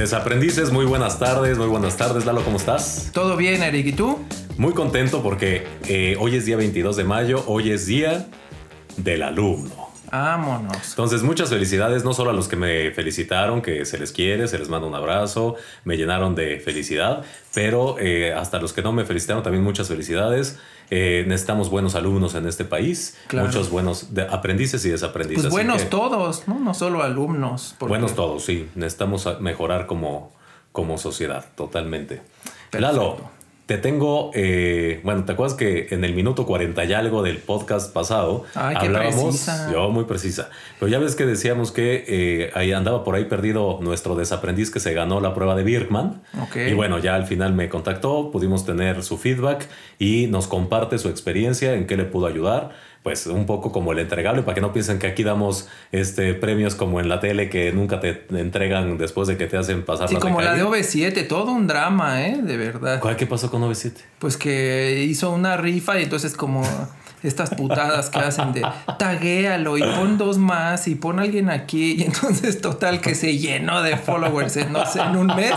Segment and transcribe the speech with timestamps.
[0.00, 3.10] Desaprendices, muy buenas tardes, muy buenas tardes, Lalo, ¿cómo estás?
[3.12, 4.18] Todo bien, Eric, ¿y tú?
[4.56, 8.26] Muy contento porque eh, hoy es día 22 de mayo, hoy es día
[8.96, 9.79] del alumno.
[10.10, 10.90] Vámonos.
[10.90, 14.58] Entonces, muchas felicidades, no solo a los que me felicitaron, que se les quiere, se
[14.58, 17.24] les manda un abrazo, me llenaron de felicidad,
[17.54, 20.58] pero eh, hasta los que no me felicitaron también muchas felicidades.
[20.92, 23.46] Eh, necesitamos buenos alumnos en este país, Claro.
[23.46, 25.44] muchos buenos aprendices y desaprendices.
[25.44, 26.58] Pues buenos que- todos, ¿no?
[26.58, 27.76] No solo alumnos.
[27.78, 28.68] porque- Buenos todos, sí.
[28.74, 30.32] Necesitamos mejorar como,
[30.72, 32.22] como sociedad, totalmente.
[32.70, 32.78] Perfecto.
[32.80, 33.30] Lalo,
[33.70, 37.94] te tengo, eh, bueno, ¿te acuerdas que en el minuto 40 y algo del podcast
[37.94, 39.70] pasado Ay, precisa.
[39.70, 43.78] yo muy precisa, pero ya ves que decíamos que eh, ahí andaba por ahí perdido
[43.80, 46.20] nuestro desaprendiz que se ganó la prueba de Birkman.
[46.56, 49.68] Y bueno, ya al final me contactó, pudimos tener su feedback
[50.00, 52.70] y nos comparte su experiencia, en qué le pudo ayudar.
[53.02, 56.74] Pues un poco como el entregable, para que no piensen que aquí damos este, premios
[56.74, 60.14] como en la tele que nunca te entregan después de que te hacen pasar Sí,
[60.14, 61.08] la como la de recaída.
[61.16, 62.38] OV7, todo un drama, ¿eh?
[62.42, 63.00] De verdad.
[63.00, 64.02] ¿Cuál- ¿Qué pasó con 97?
[64.18, 66.62] Pues que hizo una rifa y entonces como
[67.22, 68.62] estas putadas que hacen de
[68.98, 73.82] taguéalo y pon dos más y pon alguien aquí y entonces total que se llenó
[73.82, 75.54] de followers en, no sé, en un mes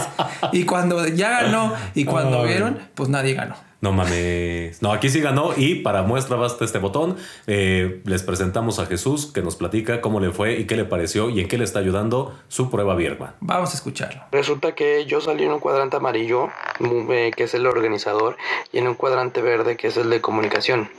[0.53, 2.47] y cuando ya ganó y cuando Ay.
[2.49, 3.55] vieron pues nadie ganó.
[3.83, 4.81] No mames.
[4.81, 7.17] No, aquí sí ganó y para muestra basta este botón.
[7.47, 11.29] Eh, les presentamos a Jesús que nos platica cómo le fue y qué le pareció
[11.29, 13.35] y en qué le está ayudando su prueba Birkman.
[13.41, 14.21] Vamos a escucharlo.
[14.31, 16.47] Resulta que yo salí en un cuadrante amarillo,
[16.79, 18.37] eh, que es el organizador,
[18.71, 20.89] y en un cuadrante verde, que es el de comunicación.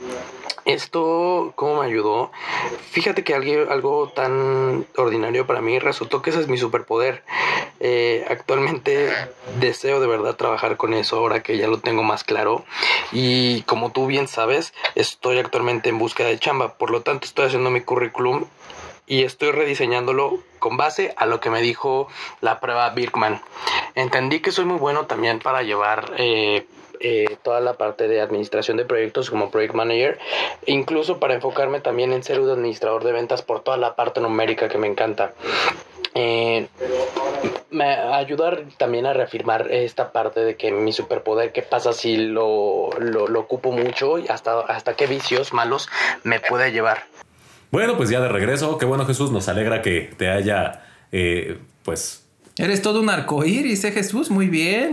[0.65, 2.31] Esto, ¿cómo me ayudó?
[2.89, 7.23] Fíjate que algo, algo tan ordinario para mí resultó que ese es mi superpoder.
[7.79, 9.11] Eh, actualmente
[9.59, 12.65] deseo de verdad trabajar con eso ahora que ya lo tengo más claro.
[13.11, 16.77] Y como tú bien sabes, estoy actualmente en búsqueda de chamba.
[16.77, 18.45] Por lo tanto, estoy haciendo mi currículum
[19.07, 22.07] y estoy rediseñándolo con base a lo que me dijo
[22.41, 23.41] la prueba Birkman.
[23.93, 26.65] Entendí que soy muy bueno también para llevar eh,
[26.99, 30.19] eh, toda la parte de administración de proyectos como project manager,
[30.65, 34.69] incluso para enfocarme también en ser un administrador de ventas por toda la parte numérica
[34.69, 35.33] que me encanta.
[36.15, 36.67] Eh,
[37.71, 42.89] me ayudar también a reafirmar esta parte de que mi superpoder, qué pasa si lo,
[42.99, 45.89] lo, lo ocupo mucho y hasta, hasta qué vicios malos
[46.23, 47.03] me puede llevar.
[47.71, 48.77] Bueno, pues ya de regreso.
[48.77, 52.25] Qué bueno Jesús, nos alegra que te haya, eh, pues...
[52.57, 54.31] Eres todo un arcoíris, ¿eh, Jesús?
[54.31, 54.91] Muy bien.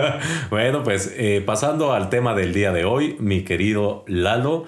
[0.50, 4.64] bueno, pues eh, pasando al tema del día de hoy, mi querido Lalo.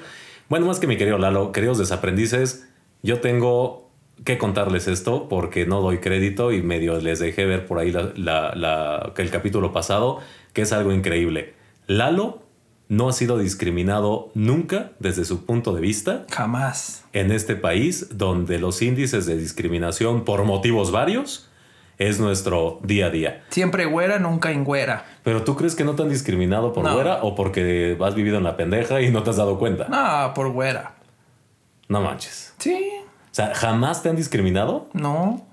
[0.49, 2.69] Bueno, más que mi querido Lalo, queridos desaprendices,
[3.03, 3.86] yo tengo
[4.25, 8.12] que contarles esto porque no doy crédito y medio les dejé ver por ahí la-
[8.16, 10.21] la- la- que el capítulo pasado,
[10.53, 11.54] que es algo increíble.
[11.87, 12.43] Lalo
[12.88, 17.04] no ha sido discriminado nunca desde su punto de vista Jamás.
[17.12, 21.50] en este país donde los índices de discriminación por motivos varios
[21.98, 23.44] es nuestro día a día.
[23.48, 25.04] Siempre güera, nunca en güera.
[25.25, 26.94] Pero tú crees que no te han discriminado por No.
[26.94, 29.88] güera o porque has vivido en la pendeja y no te has dado cuenta?
[29.88, 30.94] No, por güera.
[31.88, 32.54] No manches.
[32.59, 32.91] Sí,
[33.37, 34.89] sea, ¿jamás te han discriminado?
[34.95, 35.45] no.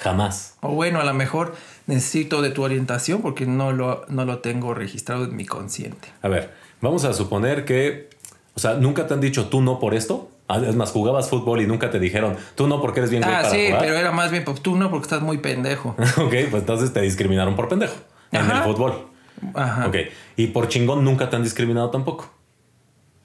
[0.00, 0.54] Jamás.
[0.60, 1.56] O bueno, a lo mejor
[1.88, 6.06] necesito de tu orientación porque no lo, no lo tengo registrado en mi consciente.
[6.22, 8.08] A ver, vamos a suponer que,
[8.54, 10.30] o sea, nunca te han dicho tú no por esto.
[10.46, 13.26] Ah, Es más, jugabas fútbol y nunca te dijeron tú no porque eres bien Ah,
[13.42, 13.80] para sí, jugar.
[13.80, 15.96] pero era más bien pues tú no porque estás muy pendejo.
[16.16, 17.94] ok, pues entonces te discriminaron por pendejo
[18.30, 19.08] en el fútbol.
[19.54, 19.88] Ajá.
[19.88, 19.96] Ok,
[20.36, 22.30] y por chingón nunca te han discriminado tampoco.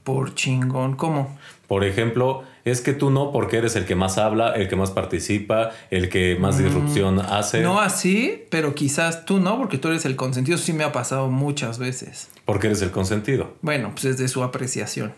[0.04, 1.38] Por chingón, ¿cómo?
[1.68, 4.92] Por ejemplo, es que tú no porque eres el que más habla, el que más
[4.92, 7.60] participa, el que más disrupción hace.
[7.60, 7.64] Mm.
[7.64, 10.56] No así, pero quizás tú no, porque tú eres el consentido.
[10.56, 12.30] Eso sí me ha pasado muchas veces.
[12.46, 13.56] Porque eres el consentido.
[13.62, 15.14] Bueno, pues es de su apreciación.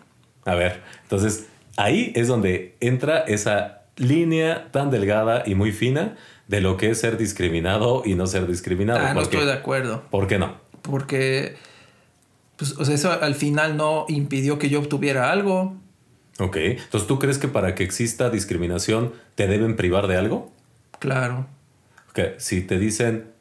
[0.45, 1.47] A ver, entonces
[1.77, 6.17] ahí es donde entra esa línea tan delgada y muy fina
[6.47, 8.99] de lo que es ser discriminado y no ser discriminado.
[9.05, 10.03] Ah, no estoy de acuerdo.
[10.09, 10.57] ¿Por qué no?
[10.81, 11.55] Porque,
[12.57, 15.75] pues, o sea, eso al final no impidió que yo obtuviera algo.
[16.39, 20.51] Ok, entonces tú crees que para que exista discriminación te deben privar de algo?
[20.99, 21.47] Claro.
[22.13, 23.35] Que si te dicen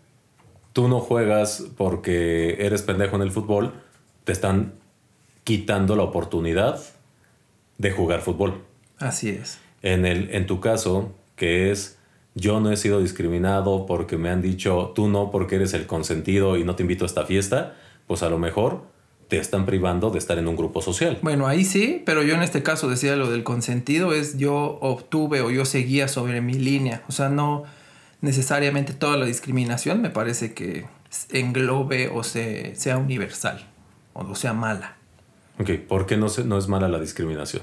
[0.73, 3.73] tú no juegas porque eres pendejo en el fútbol,
[4.25, 4.75] te están
[5.45, 6.81] quitando la oportunidad
[7.79, 8.63] de jugar fútbol.
[8.99, 9.59] Así es.
[9.83, 11.99] En, el, en tu caso, que es
[12.35, 16.57] yo no he sido discriminado porque me han dicho tú no porque eres el consentido
[16.57, 17.77] y no te invito a esta fiesta,
[18.07, 18.83] pues a lo mejor
[19.29, 21.19] te están privando de estar en un grupo social.
[21.23, 25.41] Bueno, ahí sí, pero yo en este caso decía lo del consentido, es yo obtuve
[25.41, 27.03] o yo seguía sobre mi línea.
[27.09, 27.65] O sea, no
[28.21, 30.85] necesariamente toda la discriminación me parece que
[31.31, 33.67] englobe o se, sea universal
[34.15, 34.97] o sea mala.
[35.59, 37.63] Ok, ¿por qué no, se- no es mala la discriminación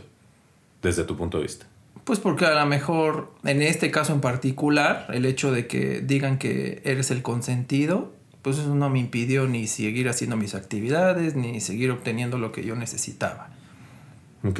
[0.81, 1.66] desde tu punto de vista?
[2.04, 6.38] Pues porque a lo mejor, en este caso en particular, el hecho de que digan
[6.38, 11.60] que eres el consentido, pues eso no me impidió ni seguir haciendo mis actividades, ni
[11.62, 13.50] seguir obteniendo lo que yo necesitaba.
[14.44, 14.60] Ok.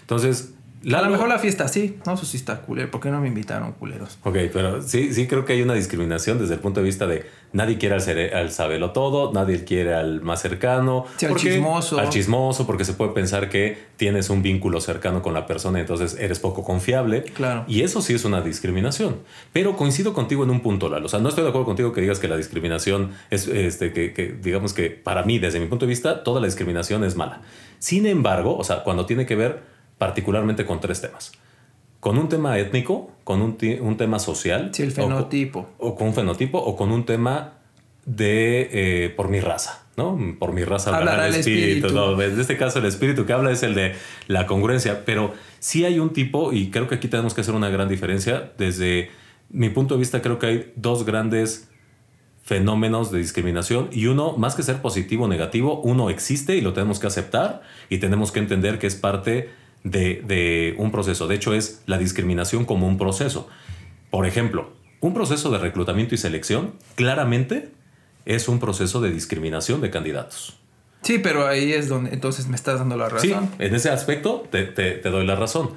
[0.00, 0.54] Entonces,
[0.84, 2.90] a lo mejor la fiesta sí, no, eso sí está culero.
[2.90, 4.18] ¿Por qué no me invitaron culeros?
[4.22, 7.26] Ok, pero sí, sí creo que hay una discriminación desde el punto de vista de
[7.52, 11.06] nadie quiere al, al sabelo todo, nadie quiere al más cercano.
[11.16, 11.98] Sí, al chismoso.
[11.98, 16.16] Al chismoso, porque se puede pensar que tienes un vínculo cercano con la persona, entonces
[16.18, 17.22] eres poco confiable.
[17.22, 17.64] Claro.
[17.66, 19.18] Y eso sí es una discriminación.
[19.52, 21.06] Pero coincido contigo en un punto, Lalo.
[21.06, 24.12] O sea, no estoy de acuerdo contigo que digas que la discriminación es, este, que,
[24.12, 27.40] que digamos que para mí, desde mi punto de vista, toda la discriminación es mala.
[27.78, 31.32] Sin embargo, o sea, cuando tiene que ver particularmente con tres temas.
[32.00, 34.70] Con un tema étnico, con un, un tema social.
[34.72, 35.68] Sí, el fenotipo.
[35.78, 37.54] O, con un fenotipo, o con un tema
[38.06, 40.18] de eh, por mi raza, ¿no?
[40.38, 41.88] Por mi raza hablará el espíritu.
[42.20, 43.94] En este caso, el espíritu que habla es el de
[44.28, 47.68] la congruencia, pero sí hay un tipo, y creo que aquí tenemos que hacer una
[47.68, 48.52] gran diferencia.
[48.56, 49.10] Desde
[49.50, 51.68] mi punto de vista, creo que hay dos grandes
[52.48, 56.72] fenómenos de discriminación y uno, más que ser positivo o negativo, uno existe y lo
[56.72, 57.60] tenemos que aceptar
[57.90, 59.50] y tenemos que entender que es parte
[59.90, 61.26] de, un proceso.
[61.26, 63.48] De hecho, es la discriminación como un proceso.
[64.10, 67.70] Por ejemplo, un proceso de reclutamiento y selección claramente
[68.24, 70.58] es un proceso de discriminación de candidatos.
[71.02, 73.50] Sí, pero ahí es donde entonces me estás dando la razón.
[73.50, 75.70] Sí, en ese aspecto te, te doy la razón.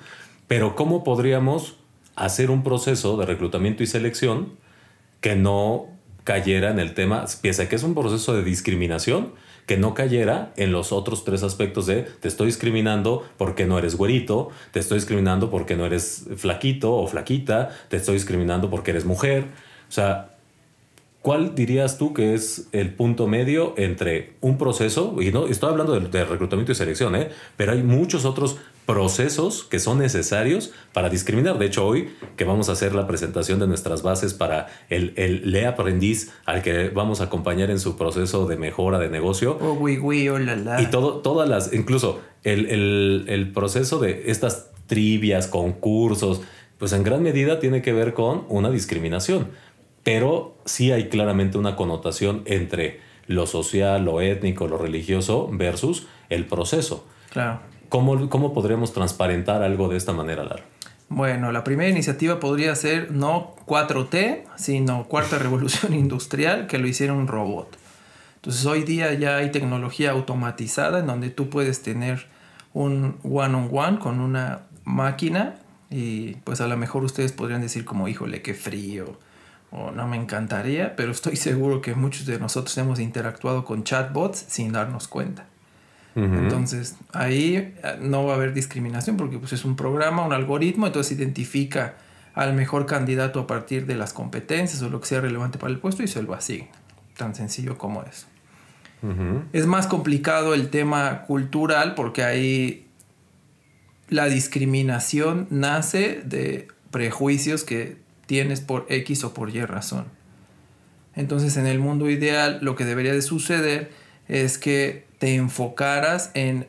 [0.47, 1.77] Pero ¿cómo podríamos
[2.15, 4.53] hacer un proceso de reclutamiento y selección
[5.21, 5.87] que no
[6.23, 9.33] cayera en el tema, piensa que es un proceso de discriminación,
[9.71, 13.95] que no cayera en los otros tres aspectos de te estoy discriminando porque no eres
[13.95, 19.05] güerito, te estoy discriminando porque no eres flaquito o flaquita, te estoy discriminando porque eres
[19.05, 19.45] mujer.
[19.87, 20.31] O sea,
[21.21, 25.97] ¿cuál dirías tú que es el punto medio entre un proceso, y no estoy hablando
[25.97, 27.29] de, reclutamiento y selección, ¿eh?
[27.55, 28.57] pero hay muchos otros
[28.91, 31.57] procesos que son necesarios para discriminar.
[31.57, 35.49] De hecho, hoy que vamos a hacer la presentación de nuestras bases para el, el
[35.49, 39.57] le aprendiz al que vamos a acompañar en su proceso de mejora de negocio.
[39.61, 46.41] Oh, oh, Y todo, todas las, incluso el, el, el proceso de estas trivias, concursos,
[46.77, 49.51] pues en gran medida tiene que ver con una discriminación.
[50.03, 56.45] Pero sí hay claramente una connotación entre lo social, lo étnico, lo religioso versus el
[56.45, 57.05] proceso.
[57.29, 57.70] Claro.
[57.91, 60.63] ¿Cómo, cómo podríamos transparentar algo de esta manera, Lara?
[61.09, 67.11] Bueno, la primera iniciativa podría ser no 4T, sino Cuarta Revolución Industrial, que lo hiciera
[67.11, 67.77] un robot.
[68.35, 72.27] Entonces hoy día ya hay tecnología automatizada en donde tú puedes tener
[72.73, 75.55] un one-on-one con una máquina
[75.89, 79.19] y pues a lo mejor ustedes podrían decir como, híjole, qué frío,
[79.69, 84.45] o no me encantaría, pero estoy seguro que muchos de nosotros hemos interactuado con chatbots
[84.47, 85.50] sin darnos cuenta.
[86.15, 90.87] Entonces, ahí eh, no va a haber discriminación porque pues, es un programa, un algoritmo,
[90.87, 91.95] entonces identifica
[92.33, 95.79] al mejor candidato a partir de las competencias o lo que sea relevante para el
[95.79, 96.69] puesto y se lo asigna.
[97.17, 98.27] Tan sencillo como eso.
[99.51, 102.85] Es más complicado el tema cultural porque ahí
[104.09, 107.97] la discriminación nace de prejuicios que
[108.27, 110.05] tienes por X o por Y razón.
[111.15, 113.91] Entonces en el mundo ideal lo que debería de suceder
[114.27, 116.65] es que te enfocaras en,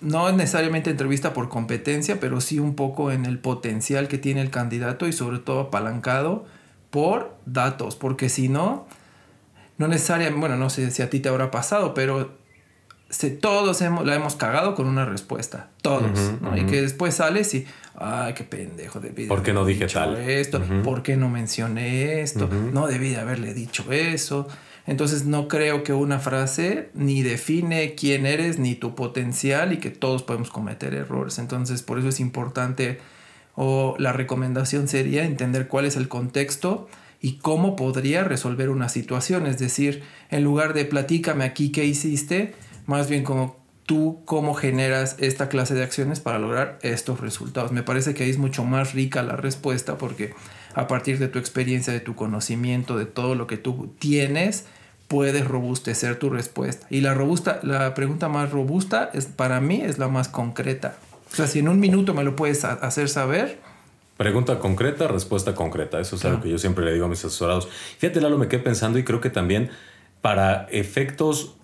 [0.00, 4.50] no necesariamente entrevista por competencia, pero sí un poco en el potencial que tiene el
[4.50, 6.46] candidato y sobre todo apalancado
[6.90, 8.88] por datos, porque si no,
[9.78, 12.32] no necesariamente, bueno, no sé si a ti te habrá pasado, pero
[13.40, 18.34] todos hemos, la hemos cagado con una respuesta, todos, Y que después sales y, ay,
[18.34, 20.16] qué pendejo, debí ¿Por qué no dije tal?
[20.16, 22.48] esto, ¿por qué no mencioné esto?
[22.48, 24.48] No debí de haberle dicho eso.
[24.90, 29.90] Entonces no creo que una frase ni define quién eres ni tu potencial y que
[29.90, 31.38] todos podemos cometer errores.
[31.38, 32.98] Entonces por eso es importante
[33.54, 36.88] o la recomendación sería entender cuál es el contexto
[37.20, 39.46] y cómo podría resolver una situación.
[39.46, 42.54] Es decir, en lugar de platícame aquí qué hiciste,
[42.86, 47.70] más bien como tú cómo generas esta clase de acciones para lograr estos resultados.
[47.70, 50.34] Me parece que ahí es mucho más rica la respuesta porque
[50.74, 54.66] a partir de tu experiencia, de tu conocimiento, de todo lo que tú tienes,
[55.10, 56.86] puedes robustecer tu respuesta.
[56.88, 60.94] Y la robusta, la pregunta más robusta es para mí es la más concreta.
[61.32, 63.58] O sea, si en un minuto me lo puedes hacer saber.
[64.16, 65.98] Pregunta concreta, respuesta concreta.
[65.98, 67.68] Eso es algo que yo siempre le digo a mis asesorados.
[67.98, 69.70] Fíjate, Lalo, me quedé pensando y creo que también
[70.20, 71.56] para efectos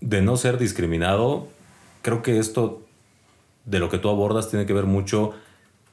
[0.00, 1.46] de no ser discriminado,
[2.02, 2.82] creo que esto
[3.64, 5.34] de lo que tú abordas tiene que ver mucho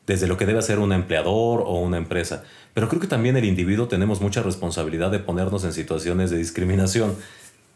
[0.10, 2.44] desde lo que debe hacer un empleador o una empresa.
[2.74, 7.16] Pero creo que también el individuo tenemos mucha responsabilidad de ponernos en situaciones de discriminación.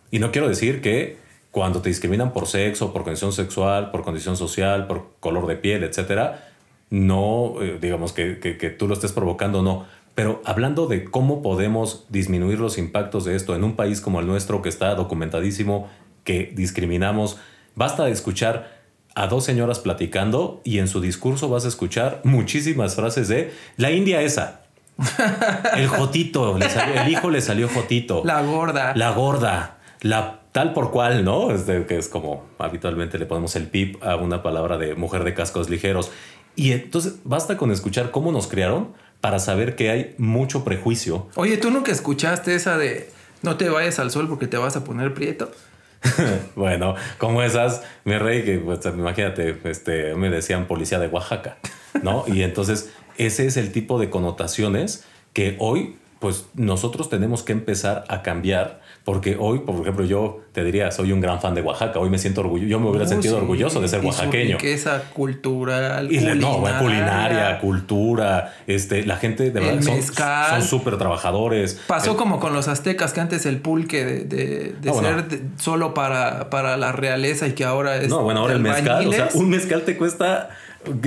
[0.09, 1.17] Y no quiero decir que
[1.51, 5.83] cuando te discriminan por sexo, por condición sexual, por condición social, por color de piel,
[5.83, 6.49] etcétera,
[6.89, 9.85] no, eh, digamos, que, que, tú lo estés provocando, no.
[10.15, 14.25] Pero hablando de cómo podemos disminuir los impactos de esto en un país como el
[14.25, 15.87] nuestro, que está documentadísimo,
[16.23, 17.37] que discriminamos,
[17.75, 18.82] basta escuchar
[19.15, 23.91] a dos señoras platicando y en su discurso vas a escuchar muchísimas frases de la
[23.91, 24.61] India esa.
[25.75, 28.21] El jotito, le salió- el hijo le salió jotito.
[28.25, 28.93] La gorda.
[28.95, 31.47] La gorda, la tal por cual, ¿no?
[31.87, 35.69] Que es como habitualmente le ponemos el pip a una palabra de mujer de cascos
[35.69, 36.11] ligeros.
[36.55, 41.27] Y entonces basta con escuchar cómo nos criaron para saber que hay mucho prejuicio.
[41.35, 43.09] Oye, ¿tú nunca escuchaste esa de
[43.41, 45.49] no te vayas al sol porque te vas a poner prieto?
[46.55, 51.57] bueno, como esas, mi rey, que pues, imagínate, este, me decían policía de Oaxaca,
[52.01, 52.25] ¿no?
[52.27, 58.05] Y entonces ese es el tipo de connotaciones que hoy, pues nosotros tenemos que empezar
[58.07, 61.99] a cambiar, porque hoy, por ejemplo, yo te diría, soy un gran fan de Oaxaca,
[61.99, 64.57] hoy me siento orgulloso, yo me hubiera sentido sí, orgulloso de ser y su oaxaqueño.
[64.57, 67.59] riqueza cultural, Y la, no, bueno, culinaria, culinaria.
[67.59, 71.79] cultura, este, la gente de verdad son- súper trabajadores.
[71.87, 75.07] Pasó como con los aztecas, que antes el pulque de, de- de bueno.
[75.09, 78.09] ser de- solo para, para la realeza y que ahora es.
[78.09, 80.49] No, bueno, ahora el mezcal, o sea, un mezcal te cuesta,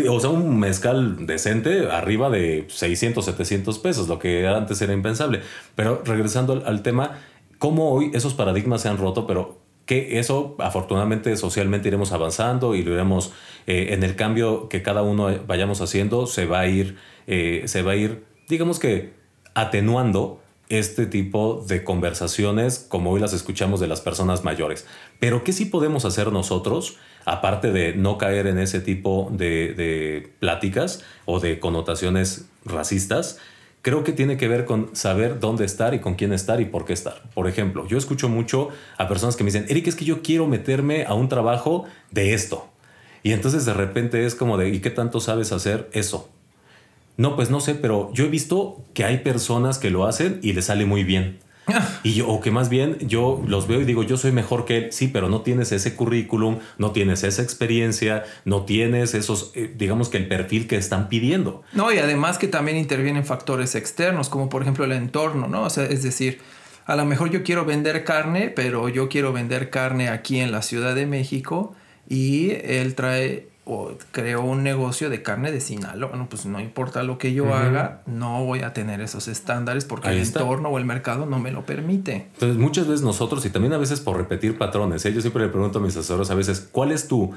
[0.09, 5.41] o sea, un mezcal decente arriba de 600, 700 pesos, lo que antes era impensable.
[5.75, 7.19] Pero regresando al, al tema,
[7.67, 12.85] cómo hoy esos paradigmas se han roto, pero que eso afortunadamente socialmente iremos avanzando y
[12.85, 13.33] lo iremos
[13.67, 16.97] eh, en el cambio que cada uno vayamos haciendo, se va a ir,
[17.27, 19.15] eh, se va a ir, digamos que
[19.55, 24.87] atenuando este tipo de conversaciones como hoy las escuchamos de las personas mayores.
[25.19, 30.33] Pero ¿qué sí podemos hacer nosotros, aparte de no caer en ese tipo de, de
[30.39, 33.41] pláticas o de connotaciones racistas?
[33.87, 36.85] Creo que tiene que ver con saber dónde estar y con quién estar y por
[36.85, 37.23] qué estar.
[37.35, 40.49] Por ejemplo, yo escucho mucho a personas que me dicen, Eric, es que yo quiero
[40.49, 42.67] meterme a un trabajo de esto.
[43.23, 46.29] Y entonces de repente es como de, ¿y qué tanto sabes hacer eso?
[47.17, 50.53] No, pues no sé, pero yo he visto que hay personas que lo hacen y
[50.53, 51.39] les sale muy bien.
[52.03, 54.77] Y yo, o que más bien yo los veo y digo, yo soy mejor que
[54.77, 59.73] él, sí, pero no tienes ese currículum, no tienes esa experiencia, no tienes esos, eh,
[59.77, 61.63] digamos que el perfil que están pidiendo.
[61.73, 65.63] No, y además que también intervienen factores externos, como por ejemplo el entorno, ¿no?
[65.63, 66.39] O sea, es decir,
[66.87, 70.63] a lo mejor yo quiero vender carne, pero yo quiero vender carne aquí en la
[70.63, 71.75] Ciudad de México
[72.09, 76.11] y él trae o creó un negocio de carne de Sinaloa.
[76.11, 80.07] Bueno, pues no importa lo que yo haga, no voy a tener esos estándares porque
[80.07, 80.41] Ahí el está.
[80.41, 82.29] entorno o el mercado no me lo permite.
[82.35, 85.13] Entonces, muchas veces nosotros, y también a veces por repetir patrones, ¿eh?
[85.13, 87.33] yo siempre le pregunto a mis asesores a veces, ¿cuál es tu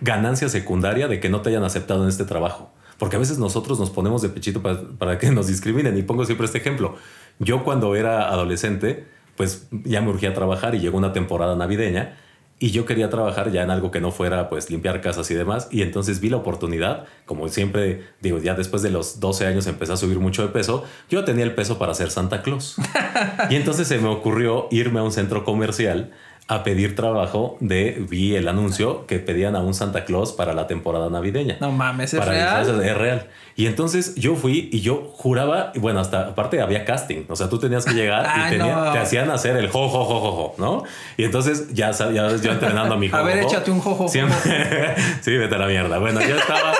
[0.00, 2.70] ganancia secundaria de que no te hayan aceptado en este trabajo?
[2.96, 5.98] Porque a veces nosotros nos ponemos de pechito para, para que nos discriminen.
[5.98, 6.96] Y pongo siempre este ejemplo.
[7.38, 9.06] Yo cuando era adolescente,
[9.36, 12.16] pues ya me urgía trabajar y llegó una temporada navideña
[12.62, 15.66] y yo quería trabajar ya en algo que no fuera pues limpiar casas y demás.
[15.72, 19.94] Y entonces vi la oportunidad, como siempre digo, ya después de los 12 años empecé
[19.94, 22.76] a subir mucho de peso, yo tenía el peso para ser Santa Claus.
[23.50, 26.12] Y entonces se me ocurrió irme a un centro comercial
[26.54, 30.66] a pedir trabajo de, vi el anuncio que pedían a un Santa Claus para la
[30.66, 31.56] temporada navideña.
[31.60, 32.64] No mames, ¿es Para real?
[32.66, 33.26] disfraces, Es real.
[33.56, 37.58] Y entonces yo fui y yo juraba, bueno, hasta aparte había casting, o sea, tú
[37.58, 38.92] tenías que llegar Ah, y tenía- no.
[38.92, 40.82] te hacían hacer el jo, jo, jo, jo, jo, ¿no?
[41.16, 43.48] Y entonces ya sabes, yo entrenando a mi jo, A ver, jo, jo.
[43.48, 44.08] échate un jo, jo, jo.
[44.08, 44.36] Siempre-
[45.22, 45.98] sí, vete a la mierda.
[45.98, 46.72] Bueno, yo estaba...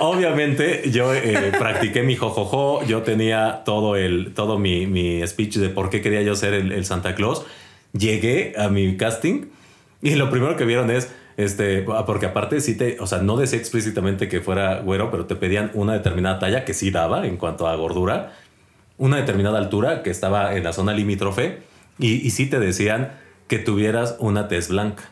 [0.00, 5.70] Obviamente yo eh, practiqué mi jojojo, yo tenía todo, el, todo mi, mi speech de
[5.70, 7.44] por qué quería yo ser el, el Santa Claus.
[7.92, 9.46] Llegué a mi casting
[10.02, 13.36] y lo primero que vieron es, este, ah, porque aparte sí te, o sea, no
[13.36, 17.36] decía explícitamente que fuera güero, pero te pedían una determinada talla que sí daba en
[17.36, 18.34] cuanto a gordura,
[18.98, 21.60] una determinada altura que estaba en la zona limítrofe
[21.98, 23.12] y, y sí te decían
[23.46, 25.04] que tuvieras una tez blanca.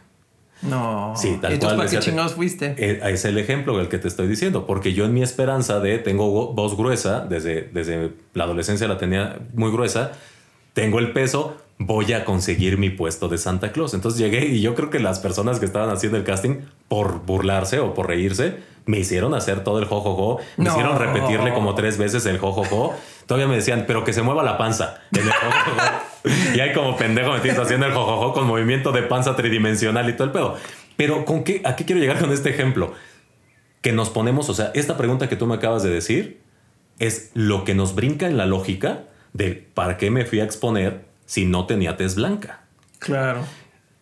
[0.63, 1.13] No.
[1.17, 2.75] Sí, tal Entonces, cual, ¿para qué chingados fuiste?
[2.79, 5.99] Eh, Es el ejemplo del que te estoy diciendo, porque yo en mi esperanza de
[5.99, 10.13] tengo vo- voz gruesa, desde, desde la adolescencia la tenía muy gruesa,
[10.73, 13.93] tengo el peso, voy a conseguir mi puesto de Santa Claus.
[13.95, 17.81] Entonces llegué y yo creo que las personas que estaban haciendo el casting, por burlarse
[17.81, 18.57] o por reírse,
[18.87, 20.71] me hicieron hacer todo el jojojo, me No.
[20.71, 22.95] hicieron repetirle como tres veces el jojojo.
[23.27, 25.01] Todavía me decían, pero que se mueva la panza.
[25.13, 25.77] en el jojojo.
[26.55, 30.25] y hay como pendejo metido haciendo el jojojo con movimiento de panza tridimensional y todo
[30.25, 30.57] el pedo.
[30.97, 32.95] Pero ¿con qué, ¿a qué quiero llegar con este ejemplo?
[33.83, 36.41] Que nos ponemos, o sea, esta pregunta que tú me acabas de decir
[36.99, 39.05] es lo que nos brinca en la lógica
[39.35, 42.65] de para qué me fui a exponer si no tenía tez blanca.
[42.99, 43.45] Claro.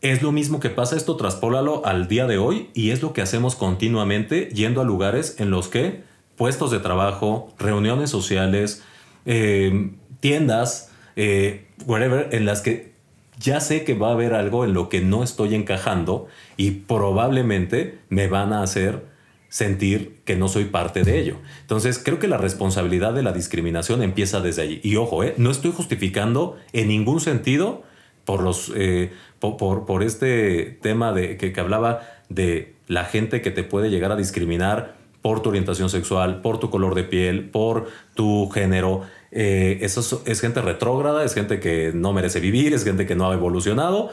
[0.00, 3.22] Es lo mismo que pasa esto, traspólalo al día de hoy y es lo que
[3.22, 6.04] hacemos continuamente yendo a lugares en los que
[6.36, 8.82] puestos de trabajo, reuniones sociales,
[9.24, 12.92] eh, tiendas, eh, whatever, en las que
[13.38, 16.26] ya sé que va a haber algo en lo que no estoy encajando
[16.56, 19.13] y probablemente me van a hacer
[19.54, 21.36] sentir que no soy parte de ello.
[21.60, 24.80] Entonces, creo que la responsabilidad de la discriminación empieza desde allí.
[24.82, 25.34] Y ojo, ¿eh?
[25.36, 27.84] no estoy justificando en ningún sentido
[28.24, 33.52] por, los, eh, por, por, este tema de, que, que hablaba de la gente que
[33.52, 37.86] te puede llegar a discriminar por tu orientación sexual, por tu color de piel, por
[38.14, 39.02] tu género.
[39.30, 43.30] Eh, eso es, gente retrógrada, es gente que no merece vivir, es gente que no
[43.30, 44.10] ha evolucionado,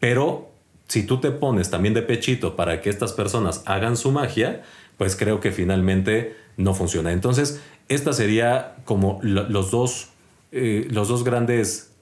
[0.00, 0.51] pero
[0.92, 4.60] si tú te pones también de pechito para que estas personas hagan su magia,
[4.98, 7.12] pues creo que finalmente no funciona.
[7.12, 10.10] Entonces, esta sería como los dos,
[10.50, 11.94] eh, los dos grandes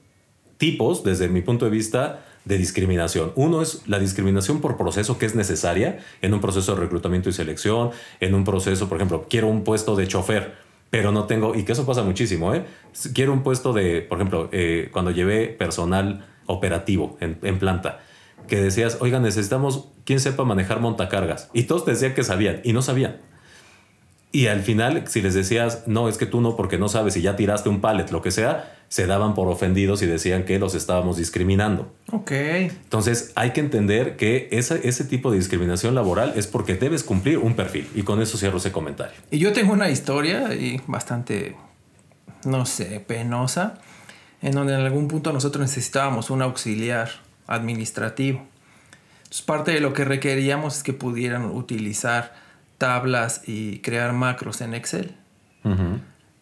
[0.57, 3.31] tipos, desde mi punto de vista, de discriminación.
[3.35, 7.31] Uno es la discriminación por proceso que es necesaria en un proceso de reclutamiento y
[7.31, 10.53] selección, en un proceso, por ejemplo, quiero un puesto de chofer,
[10.89, 12.65] pero no tengo, y que eso pasa muchísimo, ¿eh?
[13.13, 18.01] Quiero un puesto de, por ejemplo, eh, cuando llevé personal operativo en, en planta,
[18.47, 21.49] que decías, oiga, necesitamos quien sepa manejar montacargas.
[21.53, 23.17] Y todos te decían que sabían y no sabían.
[24.33, 27.21] Y al final, si les decías, no, es que tú no, porque no sabes y
[27.21, 30.73] ya tiraste un pallet, lo que sea, se daban por ofendidos y decían que los
[30.73, 31.93] estábamos discriminando.
[32.11, 32.31] Ok.
[32.31, 37.39] Entonces, hay que entender que ese, ese tipo de discriminación laboral es porque debes cumplir
[37.39, 37.89] un perfil.
[37.93, 39.13] Y con eso cierro ese comentario.
[39.31, 41.57] Y yo tengo una historia y bastante,
[42.45, 43.79] no sé, penosa,
[44.41, 47.09] en donde en algún punto nosotros necesitábamos un auxiliar
[47.53, 48.45] administrativo.
[49.19, 52.33] Entonces, parte de lo que requeríamos es que pudieran utilizar
[52.77, 55.15] tablas y crear macros en Excel.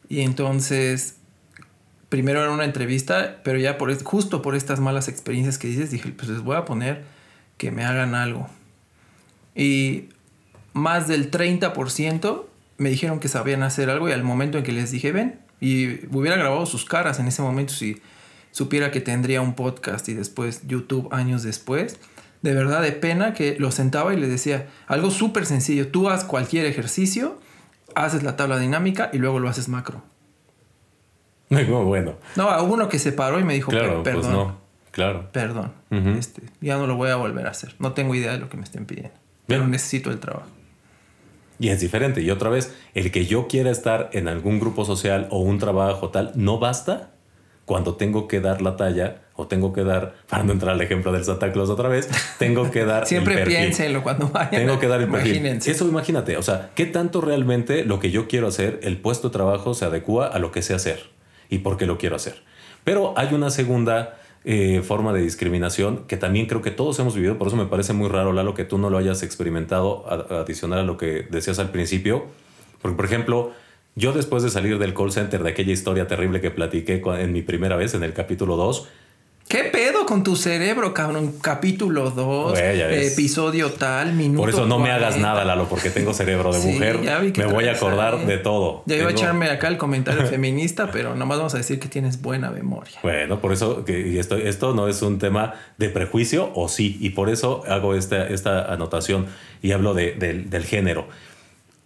[0.08, 1.18] Y entonces,
[2.08, 6.10] primero era una entrevista, pero ya por justo por estas malas experiencias que dices, dije,
[6.10, 7.04] pues les voy a poner
[7.58, 8.50] que me hagan algo.
[9.54, 10.10] Y
[10.74, 12.46] más del 30%
[12.78, 16.06] me dijeron que sabían hacer algo y al momento en que les dije, ven, y
[16.16, 18.02] hubiera grabado sus caras en ese momento si
[18.52, 22.00] supiera que tendría un podcast y después YouTube años después,
[22.42, 26.24] de verdad de pena que lo sentaba y le decía algo súper sencillo, tú haz
[26.24, 27.40] cualquier ejercicio,
[27.96, 30.04] haces la tabla dinámica y luego lo haces macro.
[31.50, 32.16] Muy bueno.
[32.36, 34.32] No, hubo uno que se paró y me dijo, claro, pues perdón.
[34.32, 34.58] no,
[34.92, 35.30] claro.
[35.32, 35.74] Perdón,
[36.18, 37.76] este, ya no lo voy a volver a hacer.
[37.80, 39.14] No tengo idea de lo que me estén pidiendo.
[39.48, 40.48] Pero necesito el trabajo.
[41.58, 42.22] Y es diferente.
[42.22, 46.10] Y otra vez, el que yo quiera estar en algún grupo social o un trabajo
[46.10, 47.12] tal, no basta
[47.70, 51.12] cuando tengo que dar la talla o tengo que dar, para no entrar al ejemplo
[51.12, 53.06] del Santa Claus otra vez, tengo que dar.
[53.06, 54.66] Siempre piénsenlo cuando vayan.
[54.66, 55.46] Tengo que dar el perfil.
[55.46, 59.34] Eso imagínate, o sea, ¿qué tanto realmente lo que yo quiero hacer, el puesto de
[59.34, 61.12] trabajo se adecua a lo que sé hacer
[61.48, 62.42] y por qué lo quiero hacer?
[62.84, 67.38] Pero hay una segunda eh, forma de discriminación que también creo que todos hemos vivido,
[67.38, 70.84] por eso me parece muy raro, Lalo, que tú no lo hayas experimentado adicional a
[70.84, 72.26] lo que decías al principio.
[72.82, 73.52] Porque, por ejemplo,
[74.00, 77.42] yo después de salir del call center de aquella historia terrible que platiqué en mi
[77.42, 78.88] primera vez en el capítulo 2,
[79.50, 81.34] ¿Qué pedo con tu cerebro, cabrón?
[81.42, 84.42] Capítulo 2, episodio tal, minuto.
[84.42, 87.00] Por eso no me hagas nada, Lalo, porque tengo cerebro de mujer.
[87.36, 88.84] me voy a acordar de todo.
[88.86, 92.22] Ya iba a echarme acá el comentario feminista, pero nomás vamos a decir que tienes
[92.22, 93.00] buena memoria.
[93.02, 97.10] Bueno, por eso, que esto, esto no es un tema de prejuicio, o sí, y
[97.10, 99.26] por eso hago esta, esta anotación
[99.64, 101.08] y hablo del género.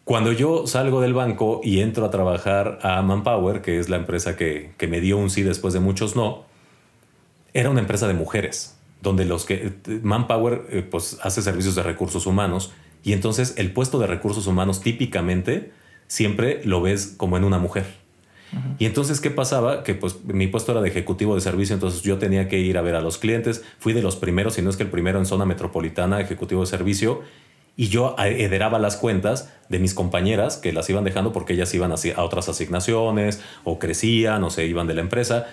[0.06, 4.36] Cuando yo salgo del banco y entro a trabajar a Manpower, que es la empresa
[4.36, 6.44] que, que me dio un sí después de muchos no,
[7.54, 12.26] era una empresa de mujeres, donde los que Manpower eh, pues hace servicios de recursos
[12.26, 15.72] humanos y entonces el puesto de recursos humanos típicamente
[16.08, 18.04] siempre lo ves como en una mujer.
[18.78, 19.84] Y entonces, ¿qué pasaba?
[19.84, 22.84] Que pues mi puesto era de ejecutivo de servicio, entonces yo tenía que ir a
[22.84, 23.64] ver a los clientes.
[23.80, 26.68] Fui de los primeros, si no es que el primero en zona metropolitana, ejecutivo de
[26.68, 27.22] servicio,
[27.76, 31.92] y yo hederaba las cuentas de mis compañeras que las iban dejando porque ellas iban
[31.92, 35.48] a otras asignaciones o crecían o se iban de la empresa.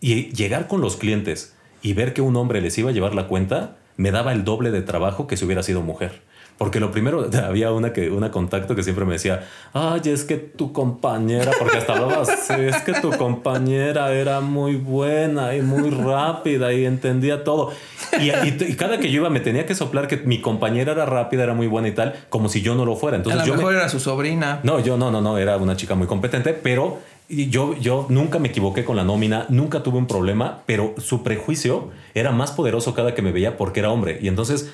[0.00, 3.26] Y llegar con los clientes y ver que un hombre les iba a llevar la
[3.26, 6.22] cuenta me daba el doble de trabajo que si hubiera sido mujer.
[6.58, 10.36] Porque lo primero, había una, que, una contacto que siempre me decía, ay, es que
[10.36, 16.72] tu compañera, porque hasta hablaba es que tu compañera era muy buena y muy rápida
[16.72, 17.72] y entendía todo.
[18.18, 21.44] Y, y, cada que yo iba me tenía que soplar que mi compañera era rápida,
[21.44, 23.16] era muy buena y tal, como si yo no lo fuera.
[23.16, 24.60] Entonces, a lo mejor era su sobrina.
[24.62, 28.48] No, yo no, no, no, era una chica muy competente, pero yo, yo nunca me
[28.48, 33.14] equivoqué con la nómina, nunca tuve un problema, pero su prejuicio era más poderoso cada
[33.14, 34.18] que me veía porque era hombre.
[34.22, 34.72] Y entonces,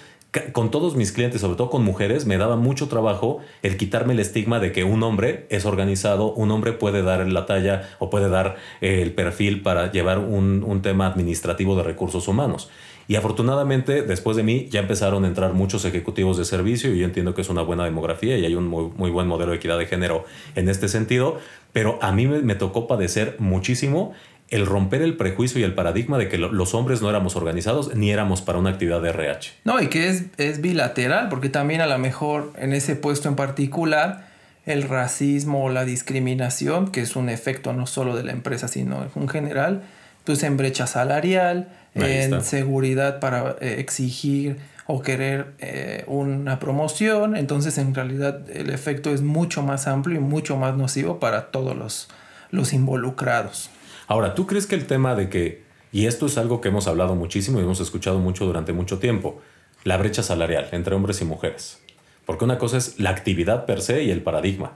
[0.53, 4.21] con todos mis clientes, sobre todo con mujeres, me daba mucho trabajo el quitarme el
[4.21, 8.31] estigma de que un hombre es organizado, un hombre puede dar la talla o puede
[8.31, 12.71] dar eh, el perfil para llevar un, tema administrativo de recursos humanos.
[13.09, 17.05] Y afortunadamente, después de mí, ya empezaron a entrar muchos ejecutivos de servicio y yo
[17.05, 19.87] entiendo que es una buena demografía y hay un muy buen modelo de equidad de
[19.87, 20.25] género
[20.57, 21.39] en este sentido,
[21.73, 24.13] pero a mí me, tocó padecer muchísimo
[24.53, 27.95] el romper el prejuicio y el paradigma de que lo- los hombres no éramos organizados
[27.97, 29.51] ni éramos para una actividad de RH.
[29.65, 33.35] No, y que es, es bilateral, porque también a lo mejor en ese puesto en
[33.37, 34.29] particular,
[34.65, 39.07] el racismo o la discriminación, que es un efecto no solo de la empresa, sino
[39.17, 39.83] en general,
[40.25, 42.41] pues en brecha salarial, Ahí en está.
[42.43, 49.21] seguridad para eh, exigir o querer eh, una promoción, entonces en realidad el efecto es
[49.23, 52.09] mucho más amplio y mucho más nocivo para todos los,
[52.51, 53.71] los involucrados.
[54.13, 57.15] Ahora, ¿tú crees que el tema de que, y esto es algo que hemos hablado
[57.15, 59.41] muchísimo y hemos escuchado mucho durante mucho tiempo,
[59.85, 61.81] la brecha salarial entre hombres y mujeres?
[62.27, 64.73] Porque una cosa es la actividad per se y el paradigma.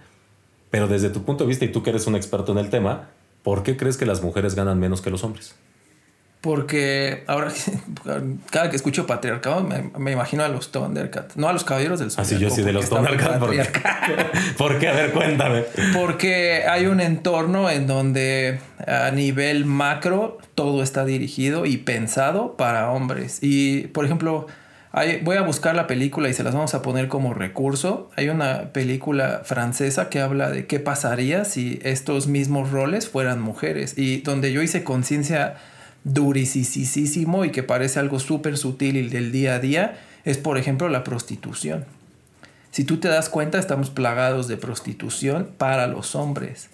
[0.70, 3.10] Pero desde tu punto de vista, y tú que eres un experto en el tema,
[3.42, 5.54] ¿por qué crees que las mujeres ganan menos que los hombres?
[6.46, 7.50] Porque ahora,
[8.50, 11.36] cada que escucho patriarcado, me, me imagino a los Thundercats.
[11.36, 13.38] No a los caballeros del Así yo sí de los Thundercats.
[13.38, 13.50] ¿Por?
[14.56, 14.88] ¿Por qué?
[14.88, 15.64] A ver, cuéntame.
[15.92, 22.90] Porque hay un entorno en donde a nivel macro todo está dirigido y pensado para
[22.92, 23.38] hombres.
[23.42, 24.46] Y, por ejemplo,
[24.92, 28.08] hay- voy a buscar la película y se las vamos a poner como recurso.
[28.16, 33.98] Hay una película francesa que habla de qué pasaría si estos mismos roles fueran mujeres.
[33.98, 35.56] Y donde yo hice conciencia
[36.06, 40.88] durisísimo y que parece algo súper sutil y del día a día es, por ejemplo,
[40.88, 41.84] la prostitución.
[42.70, 46.68] Si tú te das cuenta, estamos plagados de prostitución para los hombres.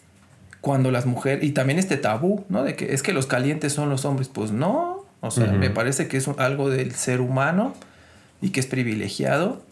[0.60, 2.62] Cuando las mujeres, y también este tabú, ¿no?
[2.62, 4.28] De que es que los calientes son los hombres.
[4.28, 5.04] Pues no.
[5.20, 7.74] O sea, me parece que es algo del ser humano
[8.40, 9.62] y que es privilegiado,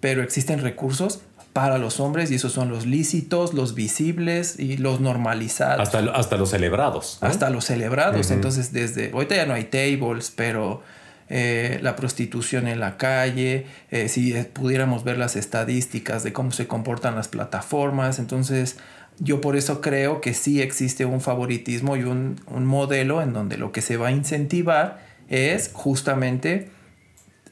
[0.00, 1.20] pero existen recursos
[1.54, 6.36] para los hombres y esos son los lícitos, los visibles y los normalizados Hasta, hasta
[6.36, 7.18] los celebrados.
[7.22, 7.28] ¿no?
[7.28, 8.32] hasta los celebrados.
[8.32, 10.82] Entonces, desde ahorita ya no hay tables, pero
[11.28, 16.50] eh, la prostitución en la calle, eh, si eh, pudiéramos ver las estadísticas de cómo
[16.50, 18.76] se comportan las plataformas, entonces
[19.20, 23.56] yo por eso creo que sí existe un favoritismo y un, un modelo en donde
[23.56, 26.68] lo que se va a incentivar es justamente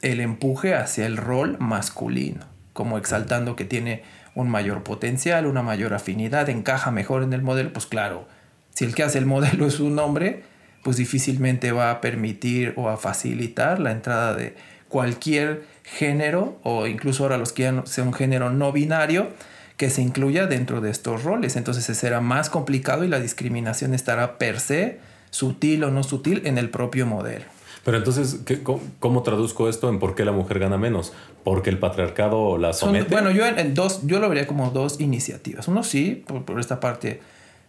[0.01, 4.03] el empuje hacia el rol masculino, como exaltando que tiene
[4.35, 8.27] un mayor potencial, una mayor afinidad, encaja mejor en el modelo, pues claro,
[8.73, 10.43] si el que hace el modelo es un hombre,
[10.83, 14.55] pues difícilmente va a permitir o a facilitar la entrada de
[14.89, 19.29] cualquier género o incluso ahora los que ya sea un género no binario
[19.77, 21.55] que se incluya dentro de estos roles.
[21.55, 24.99] Entonces será más complicado y la discriminación estará per se,
[25.31, 27.45] sutil o no sutil, en el propio modelo.
[27.85, 31.11] Pero entonces, ¿qué- cómo, cómo traduzco esto en por qué la mujer gana menos?
[31.43, 33.11] ¿Porque el patriarcado la Son- somete?
[33.11, 35.67] bueno, yo en, en dos, yo lo vería como dos iniciativas.
[35.67, 37.19] Uno sí, por, por esta parte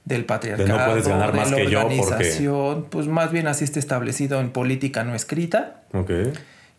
[0.04, 3.64] del patriarcado, puedes ganar de más la que yo porque- organización, pues más bien así
[3.64, 5.82] está establecido en política no escrita.
[5.92, 6.10] Ok.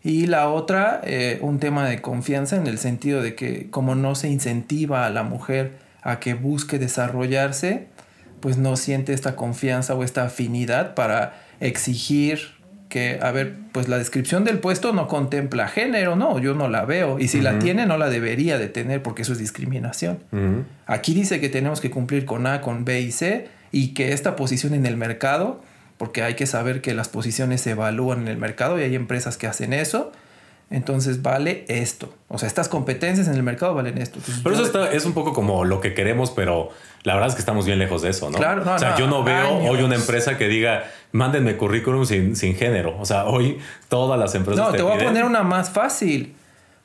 [0.02, 4.14] Y la otra, eh, un tema de confianza en el sentido de que como no
[4.14, 5.72] se incentiva a la mujer
[6.02, 7.88] a que busque desarrollarse,
[8.40, 12.55] pues no siente esta confianza o esta afinidad para exigir
[12.88, 16.84] que, a ver, pues la descripción del puesto no contempla género, no, yo no la
[16.84, 17.18] veo.
[17.18, 20.18] Y si la tiene, no la debería de tener porque eso es discriminación.
[20.86, 24.36] Aquí dice que tenemos que cumplir con A, con B y C y que esta
[24.36, 25.60] posición en el mercado,
[25.96, 29.36] porque hay que saber que las posiciones se evalúan en el mercado y hay empresas
[29.36, 30.12] que hacen eso,
[30.70, 32.12] entonces vale esto.
[32.28, 34.18] O sea, estas competencias en el mercado valen esto.
[34.18, 36.70] Entonces, Pero eso está, es un poco como lo que queremos, pero
[37.02, 38.38] la verdad es que estamos bien lejos de eso, ¿no?
[38.38, 39.70] Claro, no, o sea, no, yo no veo años.
[39.70, 42.96] hoy una empresa que diga, mándenme currículum sin, sin género.
[42.98, 44.66] O sea, hoy todas las empresas.
[44.66, 46.35] no, te voy a poner una más fácil.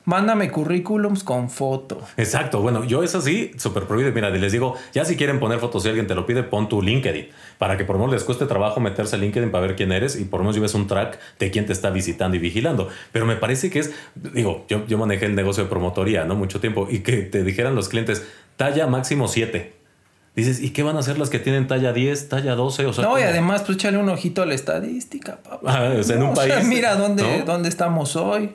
[0.04, 2.00] Mándame currículums con foto.
[2.16, 4.12] Exacto, bueno, yo es así, súper prohibido.
[4.12, 6.82] Mira, les digo, ya si quieren poner fotos, si alguien te lo pide, pon tu
[6.82, 9.92] LinkedIn, para que por lo menos les cueste trabajo meterse a LinkedIn para ver quién
[9.92, 12.88] eres y por lo menos lleves un track de quién te está visitando y vigilando.
[13.12, 16.34] Pero me parece que es, digo, yo, yo manejé el negocio de promotoría, ¿no?
[16.34, 19.82] Mucho tiempo, y que te dijeran los clientes, talla máximo 7.
[20.34, 22.86] Dices, ¿y qué van a hacer las que tienen talla 10, talla 12?
[22.86, 25.60] O sea, no, y además, pues échale un ojito a la estadística, papá.
[25.66, 27.44] Ah, o sea, en un O sea, país, mira dónde, ¿no?
[27.44, 28.50] dónde estamos hoy.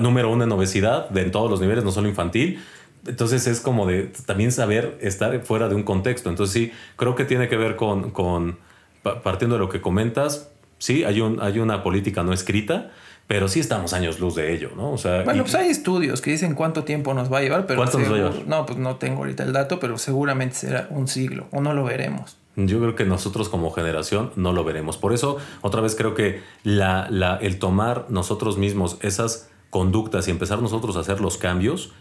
[0.00, 2.62] Número uno en obesidad de, en todos los niveles, no solo infantil.
[3.06, 6.30] Entonces es como de también saber estar fuera de un contexto.
[6.30, 8.58] Entonces sí, creo que tiene que ver con, con
[9.02, 12.92] pa- partiendo de lo que comentas, sí, hay, un, hay una política no escrita,
[13.26, 14.92] pero sí estamos años luz de ello, ¿no?
[14.92, 17.66] O sea, Bueno, y- pues hay estudios que dicen cuánto tiempo nos va a llevar,
[17.66, 18.48] pero ¿Cuánto nos va a seguro- llevar?
[18.48, 21.82] no, pues no tengo ahorita el dato, pero seguramente será un siglo o no lo
[21.84, 22.36] veremos.
[22.54, 24.98] Yo creo que nosotros como generación no lo veremos.
[24.98, 30.30] Por eso, otra vez creo que la, la- el tomar nosotros mismos esas conductas y
[30.30, 31.92] empezar nosotros a hacer los cambios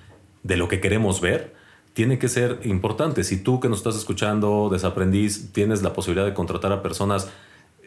[0.43, 1.55] de lo que queremos ver,
[1.93, 3.23] tiene que ser importante.
[3.23, 7.29] Si tú que nos estás escuchando, desaprendiz, tienes la posibilidad de contratar a personas,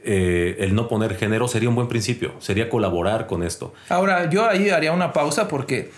[0.03, 3.75] eh, el no poner género sería un buen principio, sería colaborar con esto.
[3.91, 5.91] Ahora, yo ahí haría una pausa porque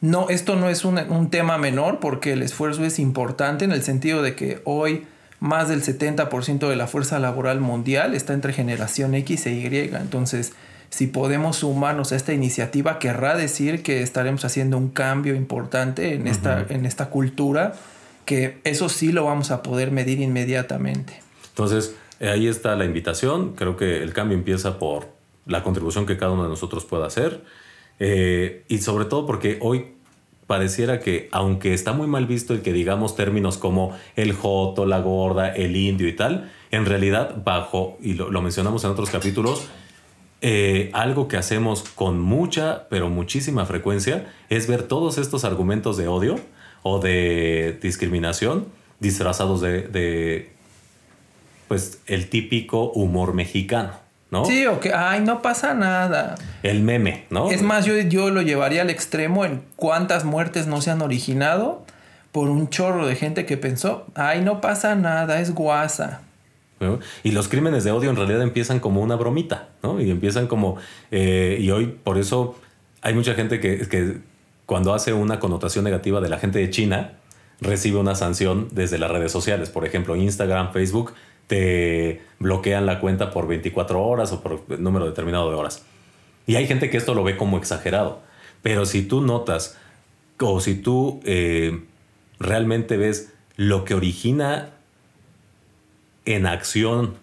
[0.00, 3.82] no, esto no es un, un tema menor porque el esfuerzo es importante en el
[3.82, 5.06] sentido de que hoy
[5.38, 9.94] más del 70% de la fuerza laboral mundial está entre generación X e Y.
[9.94, 10.54] Entonces,
[10.96, 16.26] si podemos sumarnos a esta iniciativa, querrá decir que estaremos haciendo un cambio importante en
[16.26, 17.74] esta, en esta cultura,
[18.24, 21.20] que eso sí lo vamos a poder medir inmediatamente.
[21.50, 23.52] Entonces, ahí está la invitación.
[23.52, 25.08] Creo que el cambio empieza por
[25.44, 27.44] la contribución que cada uno de nosotros pueda hacer.
[28.00, 29.96] Eh, y sobre todo porque hoy
[30.46, 35.00] pareciera que, aunque está muy mal visto el que digamos términos como el joto, la
[35.00, 39.68] gorda, el indio y tal, en realidad bajo, y lo, mencionamos en otros capítulos,
[40.48, 46.06] eh, algo que hacemos con mucha, pero muchísima frecuencia, es ver todos estos argumentos de
[46.06, 46.36] odio
[46.84, 48.66] o de discriminación
[49.00, 50.52] disfrazados de, de
[51.66, 53.90] pues, el típico humor mexicano.
[54.30, 54.44] ¿no?
[54.44, 56.36] Sí, o que, ay, no pasa nada.
[56.62, 57.50] El meme, ¿no?
[57.50, 61.84] Es más, yo, yo lo llevaría al extremo en cuántas muertes no se han originado
[62.30, 66.20] por un chorro de gente que pensó, ay, no pasa nada, es guasa.
[67.22, 70.00] Y los crímenes de odio en realidad empiezan como una bromita, ¿no?
[70.00, 70.76] Y empiezan como,
[71.10, 72.58] eh, y hoy por eso
[73.00, 74.18] hay mucha gente que, que
[74.66, 77.12] cuando hace una connotación negativa de la gente de China,
[77.60, 81.14] recibe una sanción desde las redes sociales, por ejemplo, Instagram, Facebook,
[81.46, 85.84] te bloquean la cuenta por 24 horas o por número determinado de horas.
[86.46, 88.20] Y hay gente que esto lo ve como exagerado.
[88.62, 89.78] Pero si tú notas
[90.40, 91.84] o si tú eh,
[92.38, 94.70] realmente ves lo que origina
[96.26, 97.14] en acción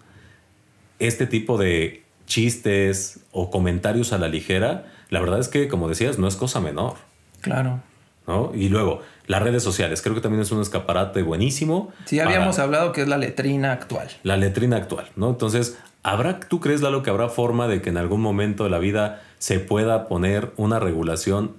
[0.98, 6.18] este tipo de chistes o comentarios a la ligera, la verdad es que, como decías,
[6.18, 6.94] no es cosa menor.
[7.40, 7.80] Claro.
[8.26, 8.52] ¿no?
[8.54, 11.92] Y luego, las redes sociales, creo que también es un escaparate buenísimo.
[12.06, 14.08] Sí, habíamos hablado que es la letrina actual.
[14.22, 15.30] La letrina actual, ¿no?
[15.30, 18.78] Entonces, ¿habrá, tú crees, Lalo, que habrá forma de que en algún momento de la
[18.78, 21.52] vida se pueda poner una regulación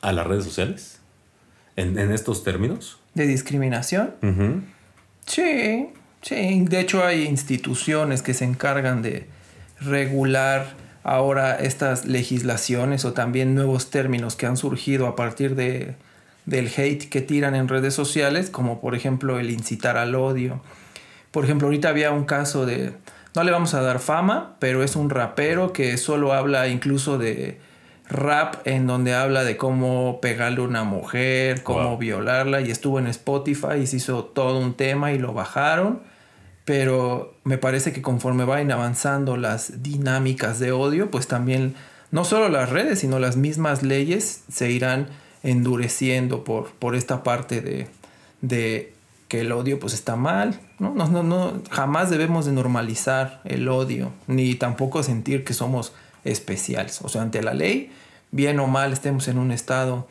[0.00, 1.00] a las redes sociales?
[1.74, 2.98] ¿En, estos términos?
[3.14, 4.14] ¿De discriminación?
[5.26, 5.88] Sí,
[6.22, 6.64] sí.
[6.64, 9.26] De hecho, hay instituciones que se encargan de
[9.80, 15.96] regular ahora estas legislaciones o también nuevos términos que han surgido a partir de
[16.46, 20.60] del hate que tiran en redes sociales, como por ejemplo el incitar al odio.
[21.30, 22.92] Por ejemplo, ahorita había un caso de,
[23.34, 27.60] no le vamos a dar fama, pero es un rapero que solo habla incluso de
[28.08, 33.06] rap en donde habla de cómo pegarle a una mujer, cómo violarla y estuvo en
[33.06, 36.00] Spotify y se hizo todo un tema y lo bajaron.
[36.64, 41.74] Pero me parece que conforme vayan avanzando las dinámicas de odio, pues también
[42.10, 45.08] no solo las redes, sino las mismas leyes se irán
[45.42, 47.88] endureciendo por, por esta parte de,
[48.42, 48.94] de
[49.28, 50.94] que el odio pues está mal, ¿no?
[50.94, 57.00] No, no, no, jamás debemos de normalizar el odio, ni tampoco sentir que somos especiales.
[57.02, 57.90] O sea, ante la ley,
[58.30, 60.06] bien o mal estemos en un estado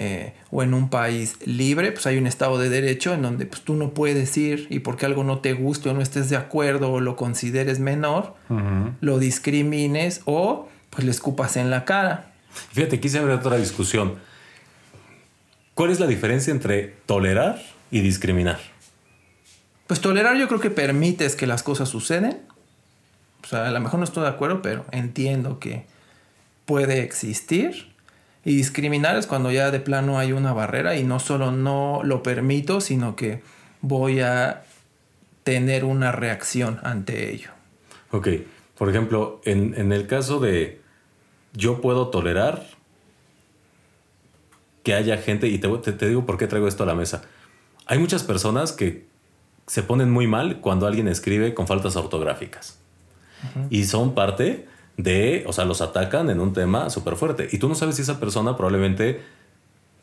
[0.00, 3.62] eh, o en un país libre, pues hay un estado de derecho en donde pues,
[3.62, 6.92] tú no puedes ir y porque algo no te guste o no estés de acuerdo
[6.92, 8.36] o lo consideres menor,
[9.00, 12.30] lo discrimines o pues le escupas en la cara.
[12.72, 14.14] Fíjate, quise ver otra discusión.
[15.74, 18.60] ¿Cuál es la diferencia entre tolerar y discriminar?
[19.88, 22.38] Pues tolerar yo creo que permites que las cosas suceden.
[23.42, 25.86] O sea, a lo mejor no estoy de acuerdo, pero entiendo que
[26.66, 27.87] puede existir.
[28.48, 32.22] Y discriminar es cuando ya de plano hay una barrera y no solo no lo
[32.22, 33.42] permito, sino que
[33.82, 34.62] voy a
[35.44, 37.50] tener una reacción ante ello.
[38.10, 38.28] Ok,
[38.78, 40.80] por ejemplo, en, en el caso de
[41.52, 42.66] yo puedo tolerar
[44.82, 47.24] que haya gente, y te, te, digo por qué traigo esto a la mesa.
[47.84, 49.04] Hay muchas personas que
[49.66, 52.78] se ponen muy mal cuando alguien escribe con faltas ortográficas.
[53.68, 54.66] Y son parte
[54.98, 57.48] de, o sea, los atacan en un tema súper fuerte.
[57.50, 59.22] Y tú no sabes si esa persona probablemente,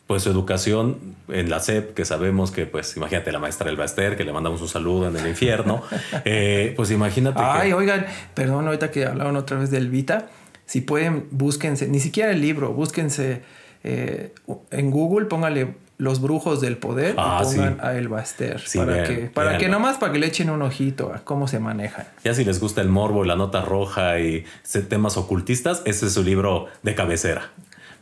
[0.07, 4.17] pues su educación en la SEP, que sabemos que, pues, imagínate la maestra Elba Ester,
[4.17, 5.83] que le mandamos un saludo en el infierno,
[6.25, 7.39] eh, pues imagínate.
[7.43, 10.29] Ay, oigan, perdón, ahorita que hablaban otra vez del Vita,
[10.65, 13.43] si pueden, búsquense, ni siquiera el libro, búsquense
[13.87, 14.33] eh,
[14.71, 18.61] en Google póngale los brujos del poder y ah, pongan a El Baster.
[18.75, 22.05] para que, para que nomás para que le echen un ojito a cómo se manejan.
[22.23, 24.45] Ya si les gusta el morbo, la nota roja y
[24.89, 27.51] temas ocultistas, ese es su libro de cabecera.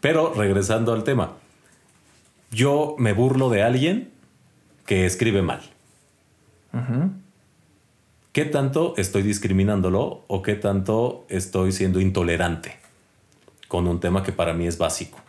[0.01, 1.33] Pero regresando al tema,
[2.51, 4.11] yo me burlo de alguien
[4.85, 5.61] que escribe mal.
[8.31, 12.77] ¿Qué tanto estoy discriminándolo o qué tanto estoy siendo intolerante
[13.67, 15.22] con un tema que para mí es básico?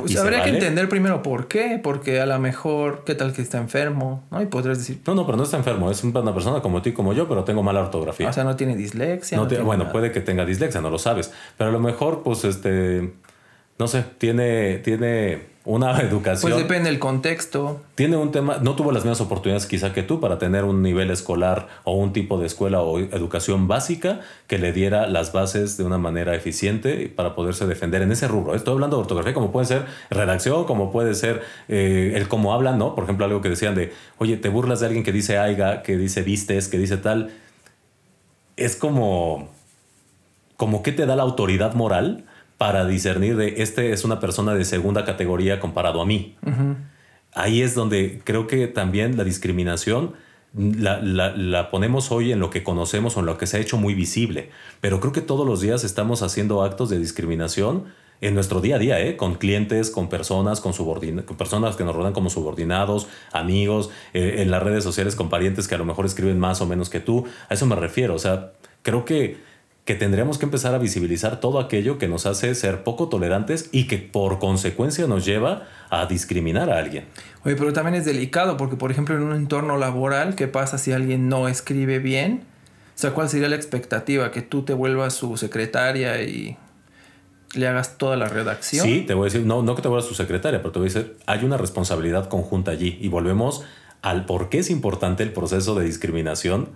[0.00, 3.58] Pues habría que entender primero por qué, porque a lo mejor, ¿qué tal que está
[3.58, 4.24] enfermo?
[4.30, 4.42] ¿no?
[4.42, 5.00] Y podrías decir...
[5.06, 7.44] No, no, pero no está enfermo, es una persona como tú y como yo, pero
[7.44, 8.28] tengo mala ortografía.
[8.28, 9.40] O sea, no tiene dislexia.
[9.62, 13.12] bueno, puede que tenga dislexia, no lo sabes, pero a lo mejor, pues, este,
[13.78, 16.50] no sé, tiene, tiene una educación.
[16.50, 17.82] Pues depende del contexto.
[17.94, 21.10] Tiene un tema, no tuvo las mismas oportunidades quizá que tú para tener un nivel
[21.10, 25.84] escolar o un tipo de escuela o educación básica que le diera las bases de
[25.84, 28.54] una manera eficiente para poderse defender en ese rubro.
[28.54, 32.78] Estoy hablando de ortografía como puede ser redacción, como puede ser eh, el cómo hablan,
[32.78, 32.94] ¿no?
[32.94, 35.96] Por ejemplo, algo que decían de, oye, te burlas de alguien que dice aiga, que
[35.96, 37.30] dice vistes, que dice tal.
[38.56, 39.50] Es como,
[40.56, 42.24] como que te da la autoridad moral
[42.60, 46.36] para discernir de este es una persona de segunda categoría comparado a mí.
[47.32, 50.12] Ahí es donde creo que también la discriminación
[50.52, 53.94] la, ponemos hoy en lo que conocemos o en lo que se ha hecho muy
[53.94, 54.50] visible,
[54.82, 57.84] pero creo que todos los días estamos haciendo actos de discriminación
[58.20, 59.16] en nuestro día a día, ¿eh?
[59.16, 64.50] con clientes, con personas, con, con personas que nos rodean como subordinados, amigos, eh, en
[64.50, 67.24] las redes sociales con parientes que a lo mejor escriben más o menos que tú.
[67.48, 68.14] A eso me refiero.
[68.14, 69.48] O sea, creo que
[69.90, 73.88] que tendríamos que empezar a visibilizar todo aquello que nos hace ser poco tolerantes y
[73.88, 77.06] que por consecuencia nos lleva a discriminar a alguien.
[77.44, 80.92] Oye, pero también es delicado porque, por ejemplo, en un entorno laboral, ¿qué pasa si
[80.92, 82.44] alguien no escribe bien?
[82.94, 84.30] O sea, ¿cuál sería la expectativa?
[84.30, 86.56] ¿Que tú te vuelvas su secretaria y
[87.54, 88.86] le hagas toda la redacción?
[88.86, 90.88] Sí, te voy a decir, no, no que te vuelvas su secretaria, pero te voy
[90.88, 93.64] a decir, hay una responsabilidad conjunta allí y volvemos
[94.02, 96.68] al por qué es importante el proceso de discriminación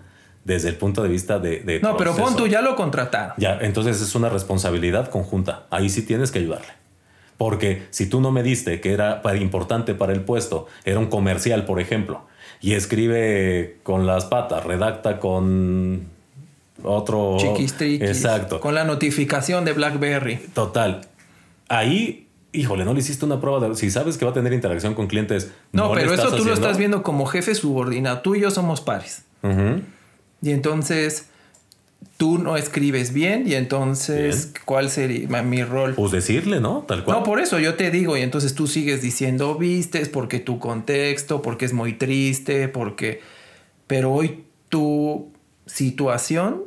[0.44, 1.80] desde el punto de vista de...
[1.82, 3.34] no, pero pon tú, ya lo contrataron.
[3.38, 5.64] Ya, entonces es una responsabilidad conjunta.
[5.70, 6.72] Ahí sí tienes que ayudarle.
[7.36, 11.64] Porque si tú no me diste que era importante para el puesto, era un comercial,
[11.64, 12.22] por ejemplo,
[12.60, 16.08] y escribe con las patas, redacta con
[16.82, 17.38] otro...
[17.40, 18.60] Exacto.
[18.60, 20.36] Con la notificación de BlackBerry.
[20.54, 21.00] Total.
[21.68, 23.74] Ahí híjole, no le hiciste una prueba de.
[23.74, 25.50] Si sabes que va a tener interacción con clientes.
[25.72, 28.20] No, pero eso tú lo estás viendo como jefe subordinado.
[28.20, 29.24] Tú y yo somos pares.
[30.44, 31.28] Y entonces
[32.18, 35.94] tú no escribes bien y entonces ¿cuál sería mi rol?
[35.94, 36.84] Pues decirle, ¿no?
[36.86, 37.18] Tal cual.
[37.18, 41.40] No, por eso yo te digo y entonces tú sigues diciendo vistes porque tu contexto,
[41.40, 43.22] porque es muy triste, porque...
[43.86, 45.32] Pero hoy tu
[45.64, 46.64] situación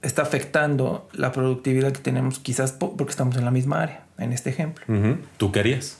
[0.00, 4.48] está afectando la productividad que tenemos quizás porque estamos en la misma área, en este
[4.48, 4.86] ejemplo.
[5.36, 5.98] ¿Tú querías?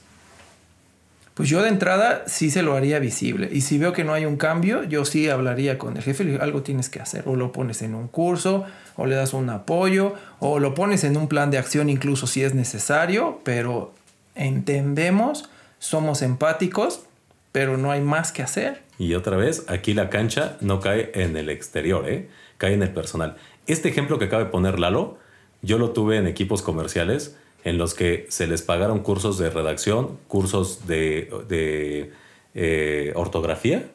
[1.40, 3.48] Pues yo de entrada sí se lo haría visible.
[3.50, 6.22] Y si veo que no hay un cambio, yo sí hablaría con el jefe.
[6.22, 7.22] Digo, algo tienes que hacer.
[7.24, 11.16] O lo pones en un curso, o le das un apoyo, o lo pones en
[11.16, 13.40] un plan de acción incluso si es necesario.
[13.42, 13.94] Pero
[14.34, 15.48] entendemos,
[15.78, 17.04] somos empáticos,
[17.52, 18.82] pero no hay más que hacer.
[18.98, 22.28] Y otra vez, aquí la cancha no cae en el exterior, ¿eh?
[22.58, 23.38] cae en el personal.
[23.66, 25.16] Este ejemplo que acaba de poner Lalo,
[25.62, 30.18] yo lo tuve en equipos comerciales en los que se les pagaron cursos de redacción,
[30.28, 32.12] cursos de,
[32.54, 33.90] eh, ortografía.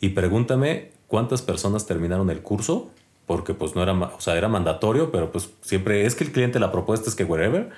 [0.00, 2.90] Y pregúntame cuántas personas terminaron el curso,
[3.26, 6.58] porque pues no era, o sea, era mandatorio, pero pues siempre es que el cliente
[6.58, 7.70] la propuesta es que wherever.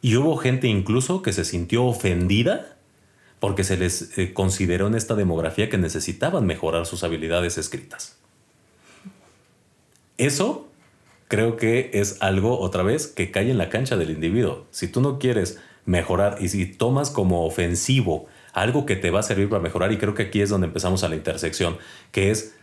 [0.00, 2.76] Y hubo gente incluso que se sintió ofendida
[3.40, 8.16] porque se les eh, consideró en esta demografía que necesitaban mejorar sus habilidades escritas.
[10.16, 10.67] Eso
[11.28, 14.66] creo que es algo, otra vez, que cae en la cancha del individuo.
[14.70, 19.22] Si tú no quieres mejorar y si tomas como ofensivo algo que te va a
[19.22, 21.76] servir para mejorar, y creo que aquí es donde empezamos a la intersección,
[22.10, 22.54] que es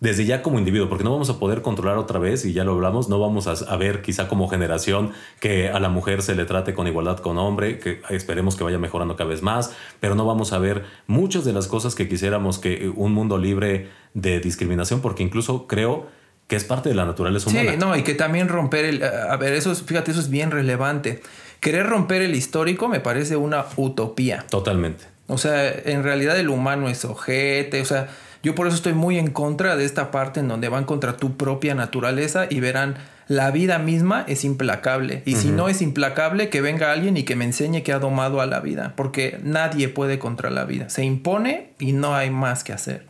[0.00, 2.72] desde ya como individuo, porque no vamos a poder controlar otra vez, y ya lo
[2.72, 6.74] hablamos, no vamos a, ver quizá como generación que a la mujer se le trate
[6.74, 10.52] con igualdad con hombre, que esperemos que vaya mejorando cada vez más, pero no vamos
[10.52, 15.22] a ver muchas de las cosas que quisiéramos que un mundo libre de discriminación, porque
[15.22, 16.08] incluso creo
[16.46, 17.72] que es parte de la naturaleza humana.
[17.72, 19.02] Sí, no, y que también romper el...
[19.02, 21.22] A ver, eso es, fíjate, eso es bien relevante.
[21.60, 24.44] Querer romper el histórico me parece una utopía.
[24.50, 25.04] Totalmente.
[25.26, 28.08] O sea, en realidad el humano es ojete, o sea,
[28.42, 31.38] yo por eso estoy muy en contra de esta parte en donde van contra tu
[31.38, 35.22] propia naturaleza y verán, la vida misma es implacable.
[35.24, 38.42] Y si no es implacable, que venga alguien y que me enseñe que ha domado
[38.42, 40.90] a la vida, porque nadie puede contra la vida.
[40.90, 43.06] Se impone y no hay más que hacer.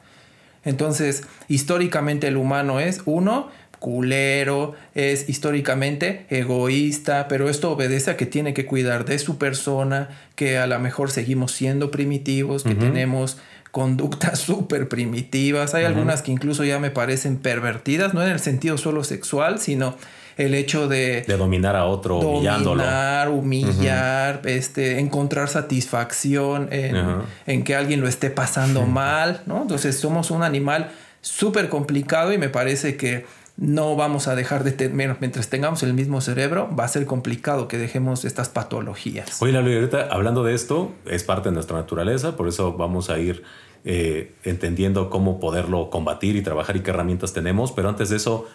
[0.65, 8.25] Entonces, históricamente el humano es uno, culero, es históricamente egoísta, pero esto obedece a que
[8.25, 13.37] tiene que cuidar de su persona, que a lo mejor seguimos siendo primitivos, que tenemos
[13.73, 15.75] conductas súper primitivas.
[15.75, 19.97] Hay algunas que incluso ya me parecen pervertidas, no en el sentido solo sexual, sino
[20.37, 21.23] el hecho de...
[21.27, 28.83] De dominar a otro, dominar, humillar, este, encontrar satisfacción en, que alguien lo esté pasando
[28.83, 29.63] mal, ¿no?
[29.63, 30.91] Entonces somos un animal
[31.21, 35.95] súper complicado y me parece que no vamos a dejar de tener, mientras tengamos el
[35.95, 39.41] mismo cerebro, va a ser complicado que dejemos estas patologías.
[39.41, 43.19] Oye, la ahorita hablando de esto, es parte de nuestra naturaleza, por eso vamos a
[43.19, 43.45] ir
[43.85, 48.47] eh, entendiendo cómo poderlo combatir y trabajar y qué herramientas tenemos, pero antes de eso,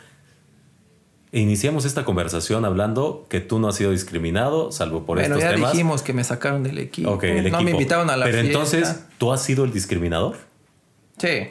[1.32, 5.56] iniciamos esta conversación hablando que tú no has sido discriminado, salvo por bueno, estos ya
[5.56, 5.72] temas.
[5.72, 7.20] dijimos que me sacaron del equipo.
[7.22, 8.52] El no me invitaron a la Pero fiesta.
[8.60, 10.38] entonces, ¿tú has sido el discriminador?
[11.18, 11.50] Sí.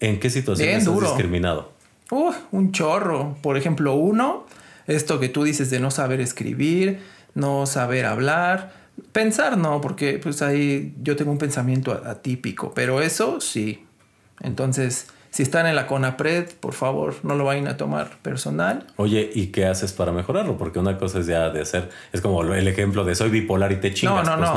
[0.00, 1.08] ¿En qué situaciones Bien has duro.
[1.08, 1.72] discriminado?
[2.10, 3.36] Uh, un chorro.
[3.42, 4.46] Por ejemplo, uno,
[4.86, 7.00] esto que tú dices de no saber escribir,
[7.34, 8.72] no saber hablar.
[9.12, 13.84] Pensar no, porque pues ahí yo tengo un pensamiento atípico, pero eso sí.
[14.40, 18.86] Entonces, si están en la CONAPRED, por favor, no lo vayan a tomar personal.
[18.96, 20.56] Oye, ¿y qué haces para mejorarlo?
[20.56, 23.76] Porque una cosa es ya de hacer, es como el ejemplo de soy bipolar y
[23.76, 24.24] te chingas.
[24.24, 24.50] no, no, pues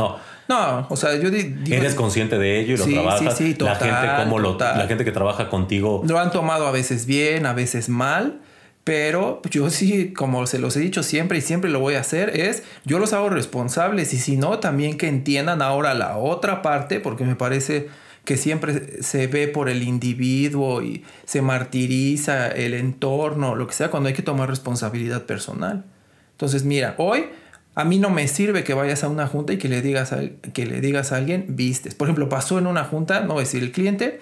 [0.49, 0.87] no, no.
[0.89, 3.35] o sea, yo di- digo, Eres consciente de ello y lo Sí, trabajas.
[3.37, 6.03] sí, sí, la total, gente como lo, la gente que trabaja contigo.
[6.07, 8.39] Lo han tomado a veces bien, a veces mal,
[8.83, 12.39] pero yo sí, como se los he dicho siempre y siempre lo voy a hacer,
[12.39, 16.99] es yo los hago responsables y si no, también que entiendan ahora la otra parte,
[16.99, 17.89] porque me parece
[18.27, 23.89] que siempre se ve por el individuo y se martiriza el entorno, lo que sea,
[23.89, 25.85] cuando hay que tomar responsabilidad personal.
[26.31, 27.27] Entonces, mira, hoy
[27.73, 30.19] a mí no me sirve que vayas a una junta y que le digas a,
[30.51, 31.95] que le digas a alguien, vistes.
[31.95, 34.19] Por ejemplo, pasó en una junta, no voy decir el cliente,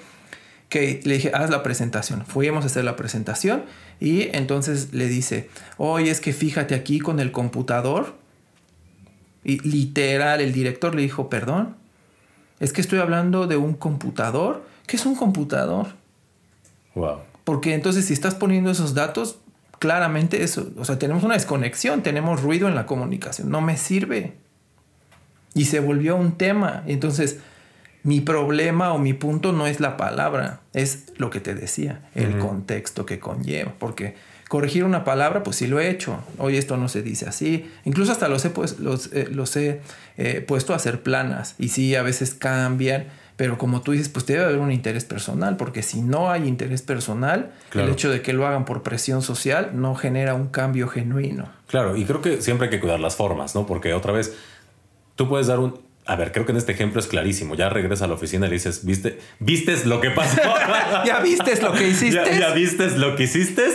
[0.70, 2.28] que le dije, haz la presentación.
[2.28, 3.64] Fuimos a hacer la presentación
[4.00, 8.14] y entonces le dice, oye, es que fíjate aquí con el computador.
[9.44, 11.76] Y literal, el director le dijo, perdón,
[12.60, 14.64] es que estoy hablando de un computador.
[14.88, 15.88] ¿Qué es un computador?
[16.94, 17.20] Wow.
[17.44, 19.40] Porque entonces si estás poniendo esos datos,
[19.80, 24.34] claramente eso, o sea, tenemos una desconexión, tenemos ruido en la comunicación, no me sirve.
[25.54, 26.84] Y se volvió un tema.
[26.86, 27.40] Entonces,
[28.04, 32.38] mi problema o mi punto no es la palabra, es lo que te decía, el
[32.38, 33.74] contexto que conlleva.
[33.80, 34.16] Porque
[34.48, 36.20] corregir una palabra, pues sí lo he hecho.
[36.38, 37.70] Hoy esto no se dice así.
[37.84, 39.82] Incluso hasta los he, pues, los, eh, los he
[40.18, 41.56] eh, puesto a hacer planas.
[41.58, 43.06] Y sí, a veces cambian.
[43.38, 46.82] Pero como tú dices, pues debe haber un interés personal, porque si no hay interés
[46.82, 47.88] personal, Claro.
[47.88, 51.50] el hecho de que lo hagan por presión social no genera un cambio genuino.
[51.68, 53.66] Claro, y creo que siempre hay que cuidar las formas, ¿no?
[53.68, 54.34] Porque otra vez,
[55.18, 55.84] tú puedes dar un...
[56.06, 57.56] A ver, creo que en este ejemplo es clarísimo.
[57.56, 59.20] Ya regresas a la oficina y le dices, ¿viste?
[59.40, 60.40] ¿Vistes lo que pasó?
[61.06, 62.22] ¿Ya vistes lo que hiciste?
[62.32, 63.66] ¿Ya, ya vistes lo que hiciste?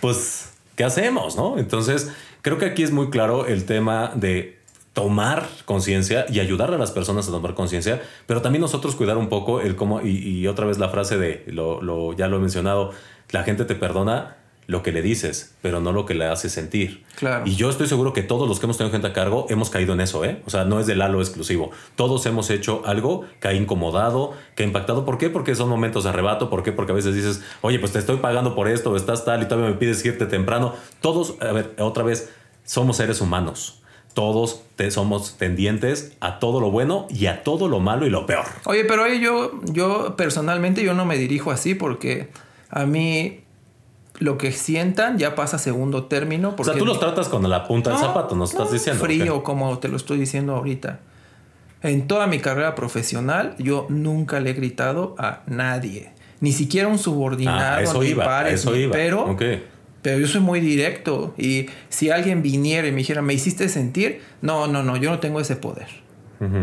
[0.00, 1.58] Pues, ¿qué hacemos, no?
[1.58, 2.10] Entonces,
[2.42, 4.58] creo que aquí es muy claro el tema de
[4.92, 9.28] tomar conciencia y ayudar a las personas a tomar conciencia, pero también nosotros cuidar un
[9.28, 12.92] poco el cómo, y, otra vez la frase de, lo, lo- ya lo he mencionado,
[13.30, 14.36] la gente te perdona
[14.70, 17.04] lo que le dices, pero no lo que le hace sentir.
[17.16, 17.44] Claro.
[17.46, 19.92] Y yo estoy seguro que todos los que hemos tenido gente a cargo hemos caído
[19.94, 20.40] en eso, ¿eh?
[20.46, 21.70] O sea, no es del Lalo exclusivo.
[21.96, 25.04] Todos hemos hecho algo que ha incomodado, que ha impactado.
[25.04, 25.28] ¿Por qué?
[25.28, 26.48] Porque son momentos de arrebato.
[26.48, 26.72] ¿Por qué?
[26.72, 29.70] Porque a veces dices, oye, pues te estoy pagando por esto, estás tal y todavía
[29.70, 30.74] me pides irte temprano.
[31.00, 32.30] Todos, a ver, otra vez,
[32.64, 33.82] somos seres humanos.
[34.14, 38.26] Todos te- somos tendientes a todo lo bueno y a todo lo malo y lo
[38.26, 38.44] peor.
[38.64, 42.28] Oye, pero oye, yo, yo personalmente yo no me dirijo así porque
[42.70, 43.40] a mí
[44.20, 46.50] lo que sientan ya pasa a segundo término.
[46.50, 48.72] O Porque sea, tú los tratas con la punta del No, zapato, nos estás no,
[48.72, 49.04] diciendo.
[49.04, 49.42] Frío, ¿ok?
[49.44, 51.00] como te lo estoy diciendo ahorita.
[51.82, 56.12] En toda mi carrera profesional, yo nunca le he gritado a nadie.
[56.40, 58.92] Ni siquiera un subordinado, Ah, eso ni iba, pares, eso ni- iba.
[58.92, 59.42] pero, Ok.
[60.02, 61.34] pero yo soy muy directo.
[61.38, 64.20] Y si alguien viniera y me dijera, ¿me hiciste sentir?
[64.42, 65.88] No, no, no, yo no tengo ese poder.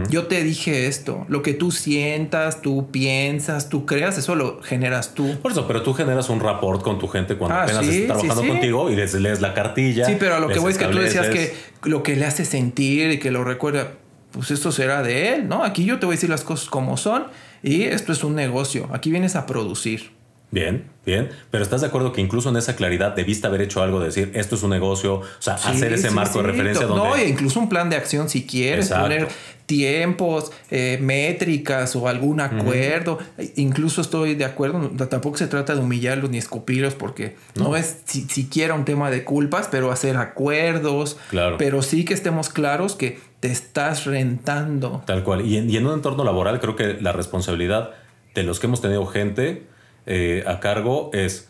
[0.09, 1.25] Yo te dije esto.
[1.29, 5.37] Lo que tú sientas, tú piensas, tú creas, eso lo generas tú.
[5.39, 8.13] Por eso, pero tú generas un rapport con tu gente cuando Ah, apenas sí, está
[8.15, 8.51] trabajando sí, sí.
[8.53, 10.05] contigo y les lees la cartilla.
[10.05, 11.53] Sí, pero a lo que voy es que tú decías que
[11.83, 13.91] lo que le hace sentir y que lo recuerda,
[14.31, 15.63] pues esto será de él, ¿no?
[15.63, 17.27] Aquí yo te voy a decir las cosas como son
[17.61, 18.89] y esto es un negocio.
[18.93, 20.16] Aquí vienes a producir.
[20.49, 21.29] Bien, bien.
[21.51, 23.99] Pero ¿estás de acuerdo que incluso en esa claridad debiste haber hecho algo?
[23.99, 26.85] de Decir, esto es un negocio, o sea, Sí, hacer ese sí, marco de referencia
[26.87, 27.23] No, donde...
[27.23, 29.03] e incluso un plan de acción si quieres, Exacto.
[29.03, 29.27] poner
[29.65, 33.19] tiempos, eh, métricas o algún acuerdo.
[33.57, 37.97] Incluso estoy de acuerdo, no- tampoco se trata de humillarlos ni escupirlos porque no, es
[38.05, 41.17] si- siquiera un tema de culpas, pero hacer acuerdos.
[41.29, 41.57] Claro.
[41.57, 45.03] Pero sí que estemos claros que te estás rentando.
[45.05, 45.45] Tal cual.
[45.45, 47.91] Y en, y en un entorno laboral creo que la responsabilidad
[48.33, 49.63] de los que hemos tenido gente
[50.07, 51.49] eh, a cargo es,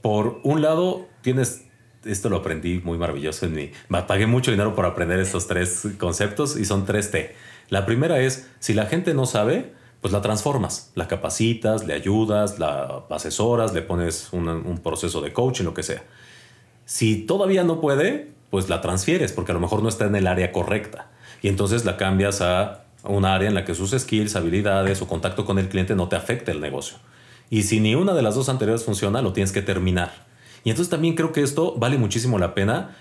[0.00, 1.66] por un lado, tienes,
[2.04, 5.86] esto lo aprendí muy maravilloso en mi, me pagué mucho dinero por aprender estos tres
[5.98, 7.34] conceptos y son tres T.
[7.68, 12.58] La primera es, si la gente no sabe, pues la transformas, la capacitas, le ayudas,
[12.58, 16.02] la asesoras, le pones un, un proceso de coaching, lo que sea.
[16.84, 20.26] Si todavía no puede, pues la transfieres porque a lo mejor no está en el
[20.26, 21.10] área correcta.
[21.42, 25.44] Y entonces la cambias a un área en la que sus skills, habilidades o contacto
[25.44, 26.98] con el cliente no te afecte el negocio.
[27.50, 30.26] Y si ni una de las dos anteriores funciona, lo tienes que terminar.
[30.64, 32.96] Y entonces también creo que esto vale muchísimo la pena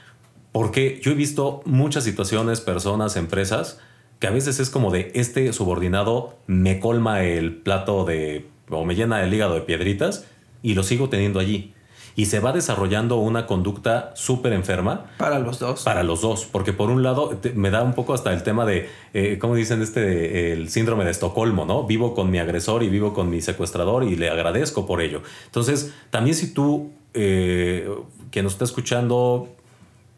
[0.52, 3.80] porque yo he visto muchas situaciones, personas, empresas,
[4.20, 8.96] que a veces es como de este subordinado me colma el plato de o me
[8.96, 10.26] llena el hígado de piedritas
[10.62, 11.73] y lo sigo teniendo allí.
[12.16, 15.06] Y se va desarrollando una conducta súper enferma.
[15.18, 15.84] Para los dos.
[15.84, 18.90] Para los dos, porque por un lado me da un poco hasta el tema de,
[19.14, 21.86] eh, ¿cómo dicen este, el síndrome de Estocolmo, ¿no?
[21.86, 25.22] Vivo con mi agresor y vivo con mi secuestrador y le agradezco por ello.
[25.46, 27.90] Entonces, también si tú, eh,
[28.32, 29.50] que nos está escuchando,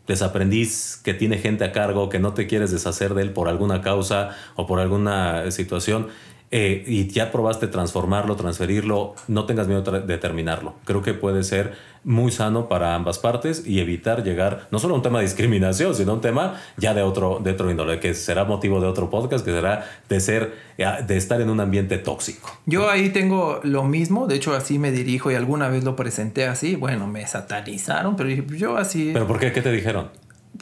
[0.08, 3.82] desaprendiz que tiene gente a cargo, que no te quieres deshacer de él por alguna
[3.82, 6.08] causa o por alguna situación,
[6.52, 10.76] eh, y ya probaste transformarlo, transferirlo, no tengas miedo de terminarlo.
[10.86, 11.74] Creo que puede ser
[12.06, 15.96] muy sano para ambas partes y evitar llegar no solo a un tema de discriminación,
[15.96, 19.10] sino a un tema ya de otro, de otro índole, que será motivo de otro
[19.10, 22.58] podcast, que será de ser, eh, de estar en un ambiente tóxico.
[22.68, 26.46] Yo ahí tengo lo mismo, de hecho así me dirijo y alguna vez lo presenté
[26.46, 29.10] así, bueno, me satanizaron, pero yo así...
[29.12, 29.52] ¿Pero por qué?
[29.52, 30.10] ¿Qué te dijeron?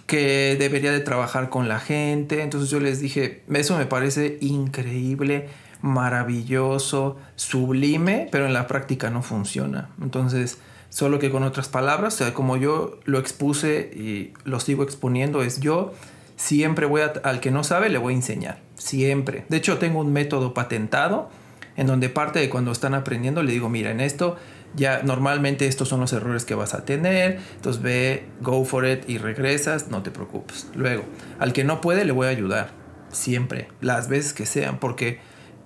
[0.08, 2.42] que debería de trabajar con la gente.
[2.42, 5.50] Entonces yo les dije, eso me parece increíble
[5.84, 9.90] maravilloso, sublime, pero en la práctica no funciona.
[10.02, 10.58] Entonces,
[10.88, 15.44] solo que con otras palabras, o sea, como yo lo expuse y lo sigo exponiendo,
[15.44, 15.94] es yo
[16.38, 19.46] siempre voy al que no sabe, le voy a enseñar, siempre.
[19.50, 21.30] De hecho, tengo un método patentado
[21.76, 24.38] en donde parte de cuando están aprendiendo le digo, mira, en esto
[24.76, 29.10] ya normalmente estos son los errores que vas a tener, entonces ve, go for it
[29.10, 30.68] y regresas, no te preocupes.
[30.76, 31.04] Luego,
[31.40, 32.72] al que no puede le voy a ayudar,
[33.12, 35.20] siempre, las veces que sean, porque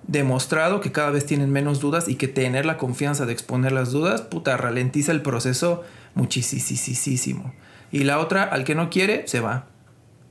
[0.08, 3.92] demostrado que cada vez tienen menos dudas y que tener la confianza de exponer las
[3.92, 5.84] dudas, puta, ralentiza el proceso
[6.14, 7.54] muchísimo.
[7.92, 9.66] Y la otra, al que no quiere, se va.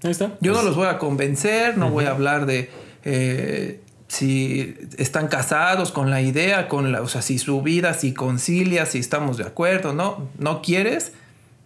[0.03, 0.33] Ahí está.
[0.41, 2.69] Yo no los voy a convencer, no voy a hablar de
[3.03, 8.13] eh, si están casados con la idea, con la, o sea, si su vida, si
[8.13, 11.13] concilia, si estamos de acuerdo, no, no quieres,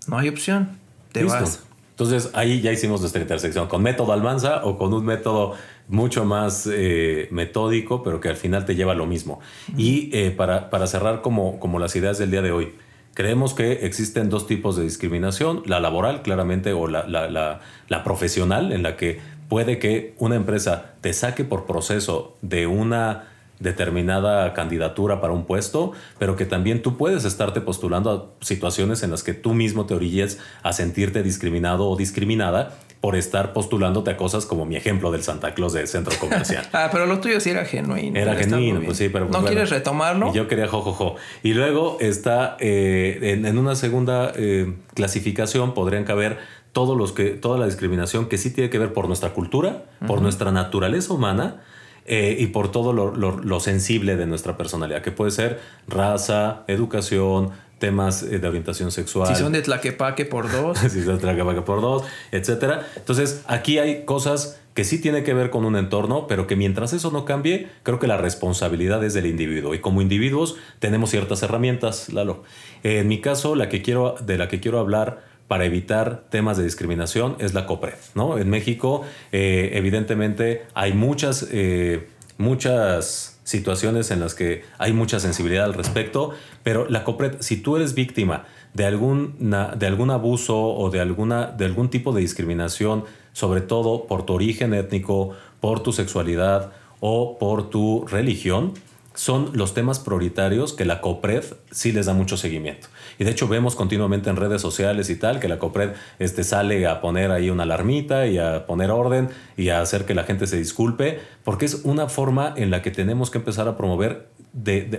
[0.07, 0.77] no hay opción,
[1.11, 1.63] te vas.
[1.91, 5.55] Entonces ahí ya hicimos nuestra intersección, con método Almanza o con un método
[5.91, 9.39] mucho más eh, metódico, pero que al final te lleva a lo mismo.
[9.77, 12.73] Y eh, para, para, cerrar como, como las ideas del día de hoy,
[13.13, 18.03] creemos que existen dos tipos de discriminación, la laboral claramente o la, la, la, la
[18.03, 19.19] profesional, en la que
[19.49, 23.27] puede que una empresa te saque por proceso de una
[23.59, 29.11] determinada candidatura para un puesto, pero que también tú puedes estarte postulando a situaciones en
[29.11, 34.17] las que tú mismo te orilles a sentirte discriminado o discriminada por estar postulándote a
[34.17, 36.67] cosas como mi ejemplo del Santa Claus del centro comercial.
[36.73, 38.17] ah, pero lo tuyo sí era genuino.
[38.17, 39.27] Era genuino, pues sí, pero...
[39.27, 40.29] Pues ¿No quieres retomarlo?
[40.29, 41.15] Y yo quería jojojo.
[41.41, 46.37] Y luego está, eh, en, una segunda eh, clasificación podrían caber
[46.73, 50.21] todos los que, toda la discriminación que sí tiene que ver por nuestra cultura, por
[50.21, 51.61] nuestra naturaleza humana,
[52.05, 57.51] eh, y por todo lo, sensible de nuestra personalidad, que puede ser raza, educación,
[57.81, 59.27] temas eh, de orientación sexual.
[59.27, 60.77] Si son de Tlaquepaque por dos.
[60.89, 62.83] si son de Tlaquepaque por dos, etc.
[62.95, 66.93] Entonces, aquí hay cosas que sí tiene que ver con un entorno, pero que mientras
[66.93, 69.75] eso no cambie, creo que la responsabilidad es del individuo.
[69.75, 72.43] Y como individuos tenemos ciertas herramientas, Lalo.
[72.83, 76.63] en mi caso, la que quiero, de la que quiero hablar para evitar temas de
[76.63, 77.95] discriminación es la COPRED.
[78.15, 78.37] ¿no?
[78.37, 79.01] En México,
[79.33, 82.07] eh, evidentemente, hay muchas, eh,
[82.37, 86.31] muchas situaciones en las que hay mucha sensibilidad al respecto,
[86.63, 91.65] pero la COPRED, si tú eres víctima de, de algún abuso o de, alguna, de
[91.65, 97.69] algún tipo de discriminación, sobre todo por tu origen étnico, por tu sexualidad o por
[97.69, 98.73] tu religión,
[99.13, 102.87] son los temas prioritarios que la COPRED sí les da mucho seguimiento.
[103.21, 106.87] Y de hecho vemos continuamente en redes sociales y tal que la COPRED este, sale
[106.87, 110.47] a poner ahí una alarmita y a poner orden y a hacer que la gente
[110.47, 114.29] se disculpe, porque es una forma en la que tenemos que empezar a promover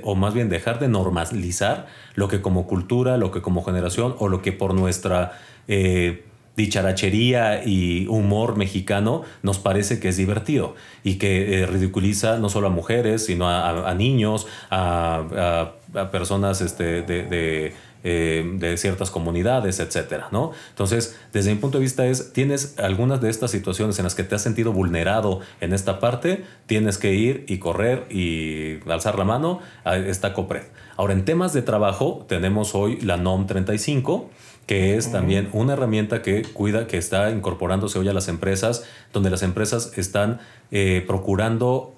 [0.05, 4.29] o más bien dejar de normalizar lo que como cultura, lo que como generación o
[4.29, 5.33] lo que por nuestra...
[5.67, 12.51] Eh, dicharachería y humor mexicano nos parece que es divertido y que eh, ridiculiza no
[12.51, 15.73] solo a mujeres, sino a, niños, a,
[16.11, 17.73] personas este, de,
[18.05, 20.53] eh, de, ciertas comunidades, etcétera, ¿no?
[20.71, 24.25] Entonces, desde mi punto de vista es, tienes algunas de estas situaciones en las que
[24.25, 29.25] te has sentido vulnerado en esta parte, tienes que ir y correr y alzar la
[29.25, 30.65] mano a esta COPRED.
[30.97, 34.31] Ahora, en temas de trabajo, tenemos hoy la NOM 35,
[34.67, 39.31] que es también una herramienta que cuida, que está incorporándose hoy a las empresas, donde
[39.31, 40.41] las empresas están
[40.71, 41.97] eh, procurando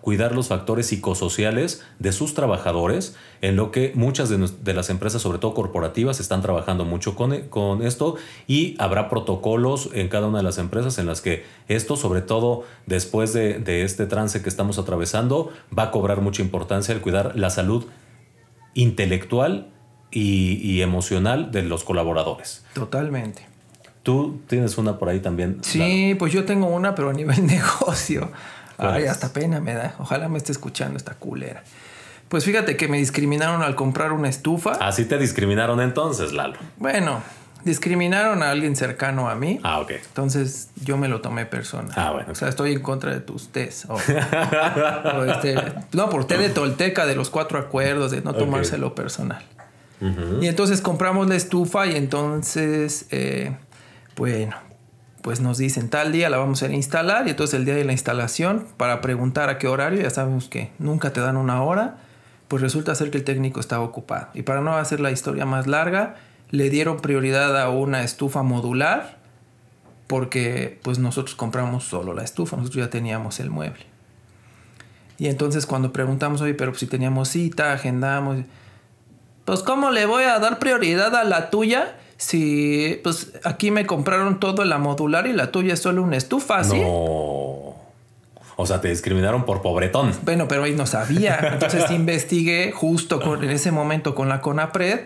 [0.00, 5.38] cuidar los factores psicosociales de sus trabajadores, en lo que muchas de, las empresas, sobre
[5.38, 10.44] todo corporativas, están trabajando mucho con, con, esto y habrá protocolos en cada una de
[10.44, 14.78] las empresas en las que esto, sobre todo después de, de este trance que estamos
[14.78, 17.86] atravesando, va a cobrar mucha importancia el cuidar la salud
[18.74, 19.70] intelectual
[20.14, 22.64] y, emocional de los colaboradores.
[22.74, 23.46] Totalmente.
[24.02, 25.58] Tú tienes una por ahí también.
[25.62, 28.30] Sí, pues yo tengo una, pero a nivel negocio.
[28.78, 29.94] Ay, hasta pena me da.
[29.98, 31.62] Ojalá me esté escuchando esta culera.
[32.28, 34.72] Pues fíjate que me discriminaron al comprar una estufa.
[34.80, 36.56] Así te discriminaron entonces, Lalo.
[36.78, 37.22] Bueno,
[37.64, 39.60] discriminaron a alguien cercano a mí.
[39.62, 39.92] Ah, ok.
[39.92, 41.92] Entonces yo me lo tomé personal.
[41.96, 42.32] Ah, bueno.
[42.32, 43.86] O sea, estoy en contra de tus tés.
[43.88, 45.54] o- o este-
[45.92, 49.42] no, por té de Tolteca, de los cuatro acuerdos, de no tomárselo personal.
[50.40, 53.56] Y entonces compramos la estufa y entonces, eh,
[54.16, 54.54] bueno,
[55.24, 57.92] pues nos dicen tal día la vamos a instalar y entonces el día de la
[57.92, 61.96] instalación, para preguntar a qué horario, ya sabemos que nunca te dan una hora,
[62.46, 64.28] pues resulta ser que el técnico estaba ocupado.
[64.34, 66.16] Y para no hacer la historia más larga,
[66.50, 69.16] le dieron prioridad a una estufa modular
[70.08, 73.86] porque pues nosotros compramos solo la estufa, nosotros ya teníamos el mueble.
[75.16, 78.40] Y entonces cuando preguntamos, oye, pero si teníamos cita, agendamos,
[79.46, 84.38] pues ¿cómo le voy a dar prioridad a la tuya si pues aquí me compraron
[84.40, 86.80] todo la modular y la tuya es solo una estufa, ¿sí?
[86.80, 87.74] No.
[88.56, 90.12] O sea, te discriminaron por pobretón.
[90.22, 91.38] Bueno, pero ahí no sabía.
[91.54, 95.00] Entonces investigué justo con- en ese momento con la CONAPRED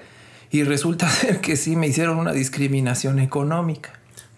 [0.51, 3.93] y resulta ser que sí me hicieron una discriminación económica.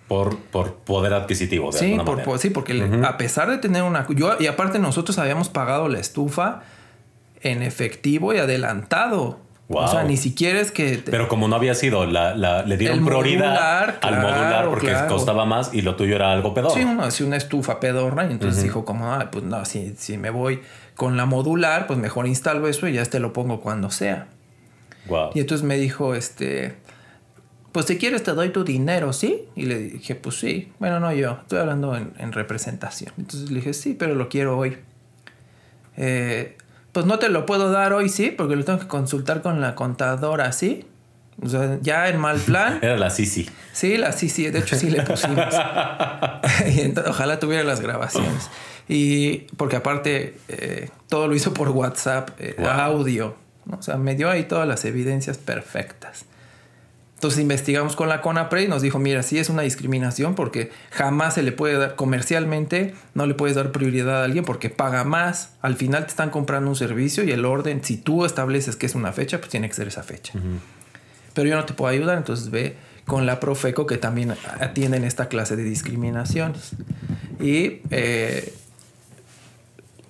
[0.07, 2.25] Por, por poder adquisitivo, de Sí, alguna por, manera.
[2.31, 4.07] por- sí, porque a pesar de tener una...
[4.11, 6.63] Yo, y aparte nosotros habíamos pagado la estufa
[7.43, 9.39] en efectivo y adelantado.
[9.71, 9.85] Wow.
[9.85, 10.97] O sea, ni siquiera es que...
[10.99, 14.69] te- Pero como no había sido, la, la- le dieron El prioridad modular, al modular
[14.69, 15.09] porque claro.
[15.15, 16.73] costaba más y lo tuyo era algo pedor.
[16.73, 20.61] Sí, una estufa pedorra y entonces dijo como, ah, pues no, si, si me voy
[20.97, 24.27] con la modular, pues mejor instalo eso y ya te lo pongo cuando sea.
[25.07, 25.31] Wow.
[25.35, 26.75] Y entonces me dijo, este,
[27.71, 29.45] pues si quieres te doy tu dinero, ¿sí?
[29.55, 30.73] Y le dije, pues sí.
[30.81, 33.13] Bueno, no yo, estoy hablando en, en representación.
[33.17, 34.79] Entonces le dije, sí, pero lo quiero hoy.
[35.97, 36.57] Eh,
[36.93, 39.75] pues no te lo puedo dar hoy, sí, porque lo tengo que consultar con la
[39.75, 40.87] contadora, ¿sí?
[41.43, 42.79] O sea, ya en mal plan.
[42.83, 43.49] Era la Sisi.
[43.73, 45.55] Sí, la, sí, de hecho sí le pusimos.
[46.67, 48.51] y ojalá tuviera las grabaciones.
[48.89, 52.69] Y porque aparte eh, todo lo hizo por WhatsApp, eh, Wow.
[52.69, 53.37] audio.
[53.71, 56.25] O sea, me dio ahí todas las evidencias perfectas.
[57.21, 61.35] Entonces investigamos con la CONAPRE y nos dijo, mira, sí es una discriminación porque jamás
[61.35, 65.51] se le puede dar, comercialmente no le puedes dar prioridad a alguien porque paga más.
[65.61, 68.95] Al final te están comprando un servicio y el orden, si tú estableces que es
[68.95, 70.33] una fecha, pues tiene que ser esa fecha
[71.35, 75.29] pero yo no te puedo ayudar, entonces ve con la Profeco que también atienden esta
[75.29, 76.73] clase de discriminaciones.
[77.41, 78.53] Y eh,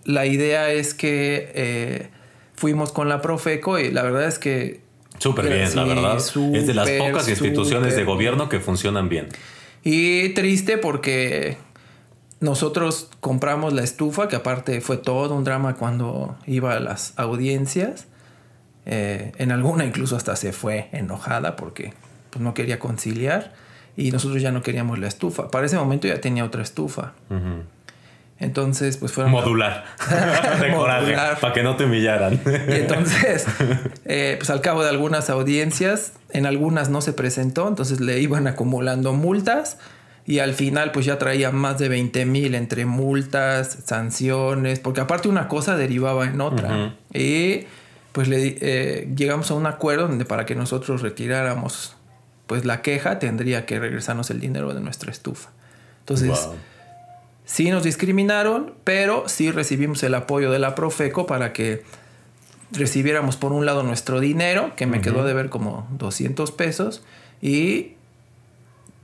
[0.04, 2.08] la idea es que eh,
[2.54, 4.80] fuimos con la Profeco y la verdad es que...
[5.20, 6.16] Súper bien, la sí, verdad.
[6.56, 9.28] es de las pocas instituciones de gobierno que funcionan bien.
[9.84, 11.56] y triste porque
[12.40, 18.06] nosotros compramos la estufa, que aparte fue todo un drama cuando iba a las audiencias.
[18.86, 21.92] Eh, en alguna incluso hasta se fue enojada porque
[22.30, 23.52] pues, no quería conciliar
[23.94, 25.50] y nosotros ya no queríamos la estufa.
[25.50, 27.12] Para ese momento ya tenía otra estufa.
[27.28, 27.64] Ujú.
[28.40, 29.32] Entonces, pues fueron...
[30.72, 31.38] Modular.
[31.40, 32.40] Para que no te humillaran.
[32.68, 33.46] Y entonces,
[34.06, 38.46] eh, pues al cabo de algunas audiencias, en algunas no se presentó, entonces le iban
[38.46, 39.76] acumulando multas
[40.26, 45.28] y al final pues ya traía más de 20 mil entre multas, sanciones, porque aparte
[45.28, 46.94] una cosa derivaba en otra.
[47.12, 47.66] Y
[48.12, 51.94] pues le, eh, llegamos a un acuerdo donde para que nosotros retiráramos
[52.46, 55.50] pues la queja tendría que regresarnos el dinero de nuestra estufa.
[56.00, 56.46] Entonces...
[56.46, 56.56] Wow.
[57.52, 61.82] Sí nos discriminaron, pero sí recibimos el apoyo de la Profeco para que
[62.70, 67.02] recibiéramos por un lado nuestro dinero, que me quedó de ver como 200 pesos,
[67.42, 67.94] y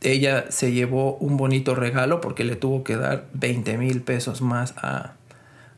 [0.01, 4.75] ella se llevó un bonito regalo porque le tuvo que dar 20 mil pesos más
[4.77, 5.15] a,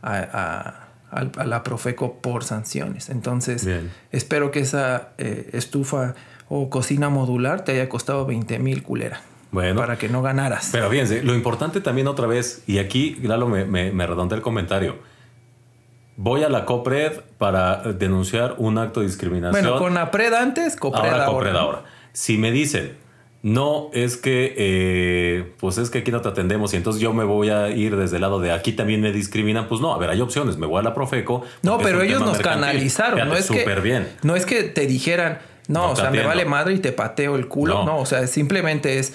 [0.02, 3.08] a, a- al- a la Profeco por sanciones.
[3.08, 3.90] Entonces, Bien.
[4.12, 6.14] espero que esa eh, estufa
[6.50, 9.22] o cocina modular te haya costado 20 mil culera.
[9.50, 9.80] Bueno.
[9.80, 10.70] Para que no ganaras.
[10.72, 14.42] Pero fíjense, lo importante también otra vez, y aquí Lalo me, me, me redondea el
[14.42, 14.96] comentario.
[16.16, 19.62] Voy a la COPRED para denunciar un acto de discriminación.
[19.62, 21.26] Bueno, con APRED antes, COPRED ahora.
[21.26, 21.84] COPRED ahora.
[22.12, 22.96] Si me dicen,
[23.42, 27.22] no, es que, eh, pues es que aquí no te atendemos y entonces yo me
[27.22, 30.10] voy a ir desde el lado de aquí también me discriminan, pues no, a ver,
[30.10, 31.44] hay opciones, me voy a la Profeco.
[31.62, 32.62] No, pero ellos nos mercantil.
[32.62, 33.14] canalizaron.
[33.14, 34.08] Fíjate, no es que, bien.
[34.22, 35.38] No es que te dijeran,
[35.68, 37.74] no, No o sea, me vale madre y te pateo el culo.
[37.74, 37.84] No.
[37.84, 39.14] No, o sea, simplemente es,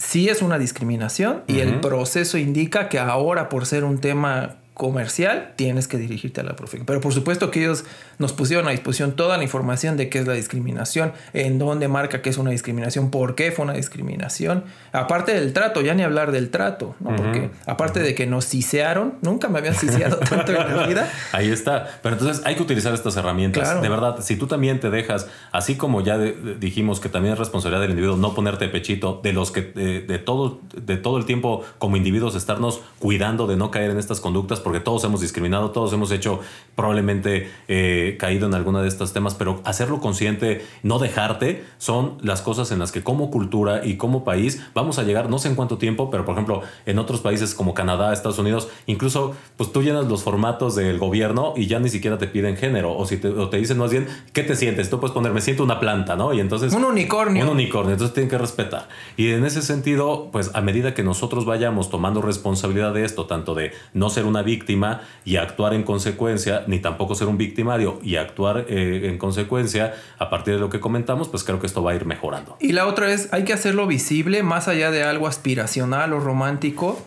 [0.00, 5.52] sí es una discriminación y el proceso indica que ahora por ser un tema comercial
[5.56, 6.84] tienes que dirigirte a la Profeco.
[6.86, 7.84] Pero por supuesto que ellos
[8.20, 12.22] nos pusieron a disposición toda la información de qué es la discriminación, en dónde marca
[12.22, 14.62] que es una discriminación, por qué fue una discriminación.
[14.92, 17.16] Aparte del trato, ya ni hablar del trato, ¿no?
[17.16, 21.10] Porque aparte de que nos cisearon, nunca me habían ciseado tanto en la vida.
[21.32, 21.98] Ahí está.
[22.02, 23.64] Pero entonces hay que utilizar estas herramientas.
[23.64, 23.80] Claro.
[23.82, 27.32] De verdad, si tú también te dejas, así como ya de- de- dijimos que también
[27.32, 31.16] es responsabilidad del individuo no ponerte pechito, de los que de, de todo, de todo
[31.16, 35.20] el tiempo como individuos estarnos cuidando de no caer en estas conductas, porque todos hemos
[35.22, 36.40] discriminado, todos hemos hecho
[36.74, 42.42] probablemente eh, caído en alguna de estos temas, pero hacerlo consciente, no dejarte, son las
[42.42, 45.54] cosas en las que como cultura y como país vamos a llegar, no sé en
[45.54, 49.82] cuánto tiempo, pero por ejemplo en otros países como Canadá, Estados Unidos, incluso pues tú
[49.82, 53.28] llenas los formatos del gobierno y ya ni siquiera te piden género, o si te,
[53.28, 54.90] o te dicen más bien, ¿qué te sientes?
[54.90, 56.32] Tú puedes poner, me siento una planta, ¿no?
[56.32, 56.72] Y entonces...
[56.72, 57.44] Un unicornio.
[57.44, 58.88] Un unicornio, entonces tienen que respetar.
[59.16, 63.54] Y en ese sentido, pues a medida que nosotros vayamos tomando responsabilidad de esto, tanto
[63.54, 68.16] de no ser una víctima y actuar en consecuencia, ni tampoco ser un victimario y
[68.16, 71.92] actuar eh, en consecuencia a partir de lo que comentamos, pues creo que esto va
[71.92, 72.56] a ir mejorando.
[72.60, 77.00] Y la otra es, hay que hacerlo visible más allá de algo aspiracional o romántico,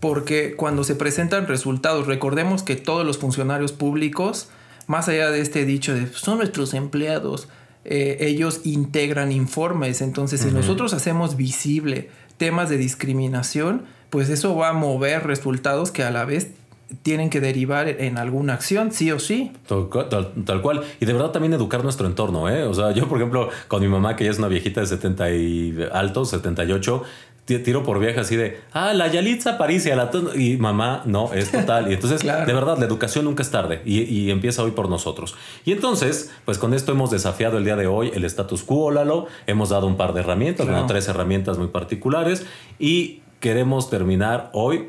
[0.00, 4.48] porque cuando se presentan resultados, recordemos que todos los funcionarios públicos,
[4.86, 7.48] más allá de este dicho de son nuestros empleados,
[7.84, 14.70] eh, ellos integran informes, entonces si nosotros hacemos visible temas de discriminación, pues eso va
[14.70, 16.52] a mover resultados que a la vez
[17.02, 19.52] tienen que derivar en alguna acción, sí o sí.
[19.66, 20.82] Tal, tal- tal cual.
[21.00, 22.64] Y de verdad también educar nuestro entorno, ¿eh?
[22.64, 25.30] O sea, yo, por ejemplo, con mi mamá, que ya es una viejita de 70
[25.32, 27.02] y altos, 78,
[27.44, 30.30] ti- tiro por vieja así de, ah, la Yalitza Aparicia, la ton-".
[30.34, 31.90] y mamá, no, es total.
[31.90, 32.46] Y entonces, Claro.
[32.46, 35.34] de verdad, la educación nunca es tarde y, y empieza hoy por nosotros.
[35.66, 39.26] Y entonces, pues con esto hemos desafiado el día de hoy el status quo, Lalo.
[39.46, 40.72] Hemos dado un par de herramientas, Claro.
[40.80, 42.46] bueno, tres herramientas muy particulares
[42.78, 44.88] y queremos terminar hoy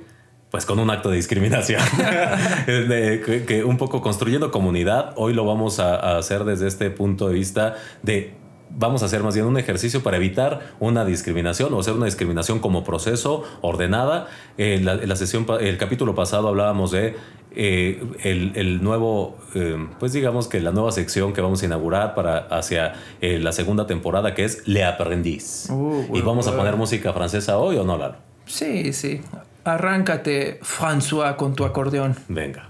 [0.51, 1.81] pues con un acto de discriminación.
[2.67, 6.89] De- que, que un poco construyendo comunidad, hoy lo vamos a, a hacer desde este
[6.89, 8.33] punto de vista de
[8.71, 12.59] vamos a hacer más bien un ejercicio para evitar una discriminación o hacer una discriminación
[12.59, 14.27] como proceso ordenada.
[14.57, 17.15] En la, en la sesión, el capítulo pasado hablábamos de
[17.55, 22.13] eh, el, el nuevo, eh, pues digamos que la nueva sección que vamos a inaugurar
[22.13, 25.67] para hacia eh, la segunda temporada que es Le Aprendiz.
[25.71, 28.17] Uh, y bueno, vamos a poner música francesa hoy o no, Lalo?
[28.45, 29.19] Sí, sí.
[29.63, 32.15] Arráncate, François, con tu acordeón.
[32.27, 32.69] Venga.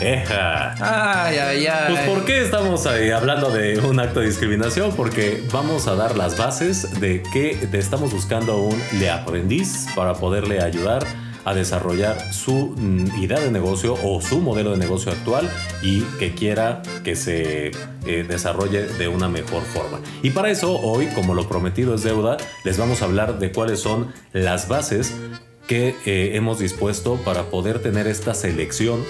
[0.00, 0.74] Eja.
[0.80, 1.94] Ay, ay, ay.
[1.94, 4.92] Pues ¿por qué estamos ahí hablando de un acto de discriminación?
[4.96, 10.14] Porque vamos a dar las bases de que de- estamos buscando un le aprendiz para
[10.14, 11.04] poderle ayudar
[11.44, 15.50] a desarrollar su mm, idea de negocio o su modelo de negocio actual
[15.82, 17.70] y que quiera que se
[18.06, 20.00] eh, desarrolle de una mejor forma.
[20.22, 23.80] Y para eso hoy, como lo prometido es deuda, les vamos a hablar de cuáles
[23.80, 25.14] son las bases
[25.66, 29.04] que eh, hemos dispuesto para poder tener esta selección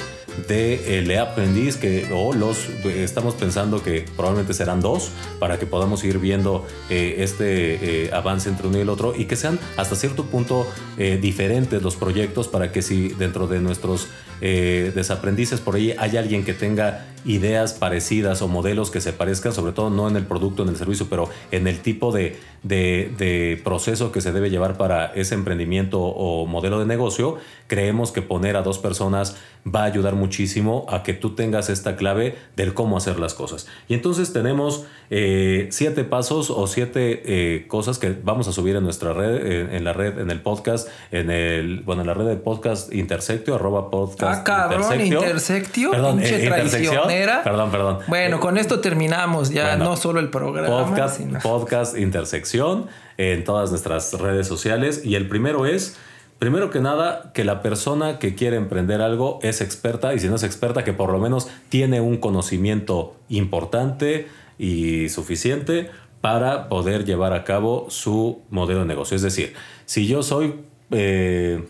[0.49, 5.59] de eh, Le Aprendiz que o los eh, estamos pensando que probablemente serán dos para
[5.59, 9.37] que podamos ir viendo eh, este eh, avance entre uno y el otro y que
[9.37, 10.67] sean hasta cierto punto
[10.99, 14.09] eh, diferentes los proyectos para que si dentro de nuestros
[14.41, 19.53] eh, desaprendices por ahí hay alguien que tenga ideas parecidas o modelos que se parezcan,
[19.53, 23.11] sobre todo no en el producto, en el servicio, pero en el tipo de, de-
[23.19, 28.23] de proceso que se debe llevar para ese emprendimiento o modelo de negocio, creemos que
[28.23, 32.73] poner a dos personas va a ayudar muchísimo a que tú tengas esta clave del
[32.73, 33.67] cómo hacer las cosas.
[33.89, 38.83] Y entonces tenemos eh, siete pasos o siete eh, cosas que vamos a subir en
[38.85, 42.25] nuestra red, en, en la red, en el podcast, en el, bueno, en la red
[42.27, 44.81] de podcast Intersectio, arroba podcast Ah, cabrón,
[45.19, 47.10] Intersectio, Perdón, pinche eh, Intersección.
[47.43, 47.99] Perdón, perdón.
[48.09, 52.87] Bueno, con esto terminamos ya Bueno, no solo el programa, podcast, sino- podcast Intersección
[53.19, 55.03] en todas nuestras redes sociales.
[55.05, 55.97] Y el primero es,
[56.39, 60.37] primero que nada, que la persona que quiere emprender algo es experta y si no
[60.37, 65.91] es experta, que por lo menos tiene un conocimiento importante y suficiente
[66.21, 69.17] para poder llevar a cabo su modelo de negocio.
[69.17, 69.55] Es decir,
[69.87, 70.55] si yo soy,
[70.91, 71.65] eh,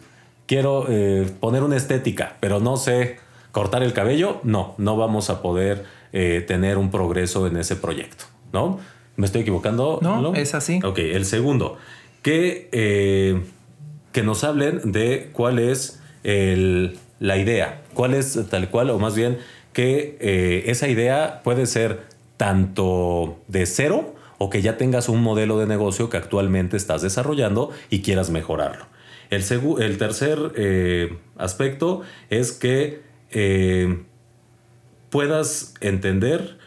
[0.46, 3.18] quiero eh, poner una estética, pero no sé
[3.52, 8.24] cortar el cabello, no, no vamos a poder eh, tener un progreso en ese proyecto,
[8.52, 8.78] ¿no?
[9.16, 9.98] ¿Me estoy equivocando?
[10.02, 10.80] No, es así.
[10.84, 11.76] Ok, el segundo,
[12.22, 13.42] que, eh,
[14.12, 19.14] que nos hablen de cuál es el- la idea, cuál es tal cual, o más
[19.14, 19.38] bien
[19.72, 22.00] que eh, esa idea puede ser
[22.36, 27.70] tanto de cero o que ya tengas un modelo de negocio que actualmente estás desarrollando
[27.90, 28.86] y quieras mejorarlo.
[29.28, 29.44] El,
[29.80, 30.38] el tercer
[31.36, 34.02] aspecto es que eh,
[35.10, 36.58] puedas entender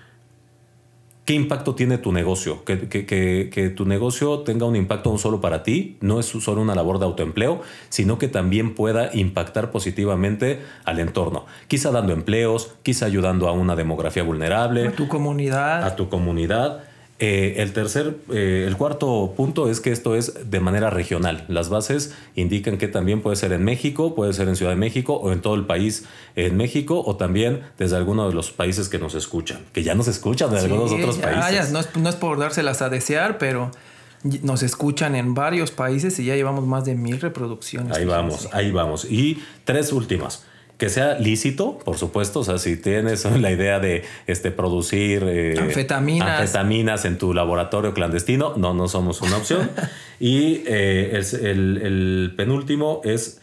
[1.25, 5.17] qué impacto tiene tu negocio, que, que- que- que tu negocio tenga un impacto no
[5.17, 9.71] solo para ti, no es solo una labor de autoempleo, sino que también pueda impactar
[9.71, 15.83] positivamente al entorno, quizá dando empleos, quizá ayudando a una demografía vulnerable, a tu comunidad.
[15.85, 16.83] a tu comunidad.
[17.25, 21.45] Eh, el tercer, eh, el cuarto punto es que esto es de manera regional.
[21.47, 25.13] Las bases indican que también puede ser en México, puede ser en Ciudad de México
[25.13, 26.03] o en todo el país
[26.35, 30.09] en México o también desde alguno de los países que nos escuchan, que ya nos
[30.09, 31.67] escuchan de algunos otros ya, países.
[31.67, 33.71] ya, no, es, no es por dárselas a desear, pero
[34.41, 37.95] Nos escuchan en varios países y ya llevamos más de mil reproducciones.
[37.95, 39.05] Ahí vamos, ahí vamos.
[39.09, 40.43] Y tres últimas
[40.83, 42.41] que sea lícito, por supuesto.
[42.41, 46.41] O sea, si tienes la idea de este, producir eh, anfetaminas.
[46.41, 47.05] anfetaminas.
[47.05, 49.71] en tu laboratorio clandestino, no, no somos una opción.
[50.19, 53.39] y eh, el, penúltimo es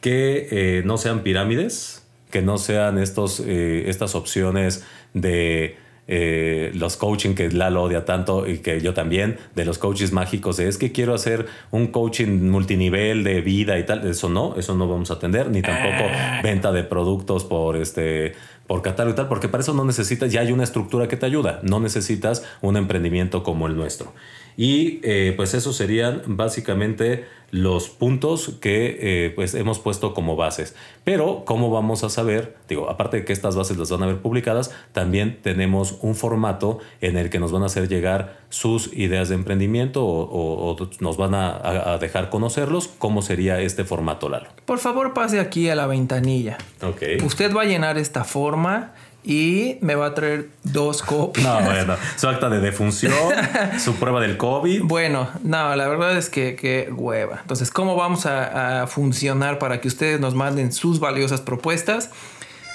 [0.00, 2.02] que eh, no sean pirámides,
[2.32, 5.76] que no sean estos, estas opciones de
[6.08, 10.58] eh, los coaching que Lalo odia tanto y que yo también, de los coaches mágicos,
[10.58, 14.06] es que quiero hacer un coaching multinivel de vida y tal.
[14.06, 16.40] Eso no, eso no vamos a atender, ni tampoco ah.
[16.42, 18.34] venta de productos por este
[18.66, 21.26] por catálogo y tal, porque para eso no necesitas, ya hay una estructura que te
[21.26, 24.14] ayuda, no necesitas un emprendimiento como el nuestro.
[24.56, 30.74] Y eh, pues esos serían básicamente los puntos que eh, pues hemos puesto como bases.
[31.04, 32.56] Pero, ¿cómo vamos a saber?
[32.66, 36.78] Digo, aparte de que estas bases las van a ver publicadas, también tenemos un formato
[37.02, 41.34] en el que nos van a hacer llegar sus ideas de emprendimiento o, nos van
[41.34, 42.88] a, dejar conocerlos.
[42.88, 44.48] ¿Cómo sería este formato, Lalo?
[44.64, 46.56] Por favor, pase aquí a la ventanilla.
[46.82, 47.22] Ok.
[47.22, 48.94] Usted va a llenar esta forma
[49.24, 51.46] y me va a traer dos copias.
[51.46, 53.12] No, bueno, su acta de defunción,
[53.78, 54.82] su prueba del COVID.
[54.82, 57.38] Bueno, no, la verdad es que, que hueva.
[57.42, 62.10] Entonces, ¿cómo vamos a, funcionar para que ustedes nos manden sus valiosas propuestas?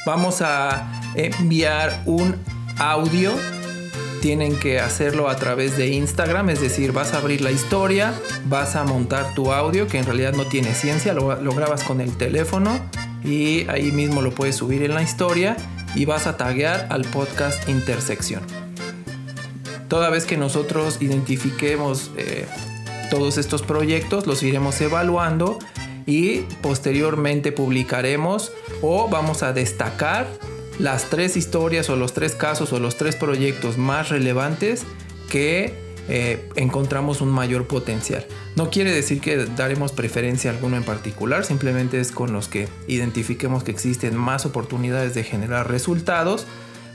[0.05, 2.35] Vamos a enviar un
[2.77, 3.33] audio.
[4.21, 8.13] Tienen que hacerlo a través de Instagram, es decir, vas a abrir la historia,
[8.45, 12.01] vas a montar tu audio, que en realidad no tiene ciencia, lo, lo grabas con
[12.01, 12.79] el teléfono
[13.23, 15.55] y ahí mismo lo puedes subir en la historia
[15.95, 18.41] y vas a taguear al podcast Intersección.
[19.87, 22.45] Toda vez que nosotros identifiquemos eh,
[23.09, 25.59] todos estos proyectos, los iremos evaluando
[26.05, 30.27] y posteriormente publicaremos o vamos a destacar
[30.79, 34.83] las tres historias o los tres casos o los tres proyectos más relevantes
[35.29, 38.25] que eh, encontramos un mayor potencial.
[38.55, 42.67] No quiere decir que daremos preferencia a alguno en particular, simplemente es con los que
[42.87, 46.45] identifiquemos que existen más oportunidades de generar resultados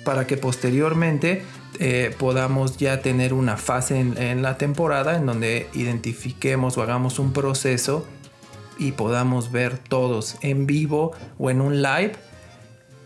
[0.05, 1.43] para que posteriormente
[1.79, 7.33] eh, podamos ya tener una fase en, la temporada en donde identifiquemos o hagamos un
[7.33, 8.07] proceso
[8.79, 12.13] y podamos ver todos en vivo o en un live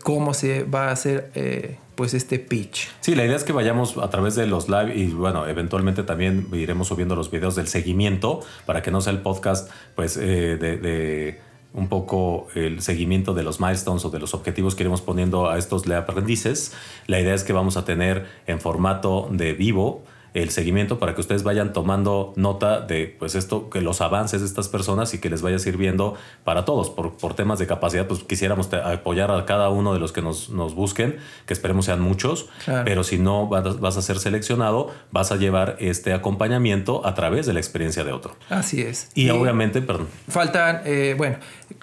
[0.03, 2.89] cómo se va a hacer eh, pues este pitch.
[3.01, 6.47] Sí, la idea es que vayamos a través de los live y bueno, eventualmente también
[6.53, 11.41] iremos subiendo los videos del seguimiento para que no sea el podcast pues eh, de,
[11.73, 15.57] un poco el seguimiento de los milestones o de los objetivos que iremos poniendo a
[15.57, 16.73] estos aprendices.
[17.07, 20.03] La idea es que vamos a tener en formato de vivo
[20.37, 24.47] el seguimiento para que ustedes vayan tomando nota de pues esto, que los avances de
[24.47, 26.91] estas personas y que les vaya sirviendo para todos.
[26.91, 30.49] Por, por temas de capacidad, pues quisiéramos apoyar a cada uno de los que nos,
[30.49, 31.17] nos busquen,
[31.47, 32.49] que esperemos sean muchos,
[32.85, 37.53] pero si no vas, a ser seleccionado, vas a llevar este acompañamiento a través de
[37.53, 38.35] la experiencia de otro.
[38.49, 39.09] Así es.
[39.15, 40.07] Y, obviamente, perdón.
[40.27, 41.37] Faltan, eh, bueno,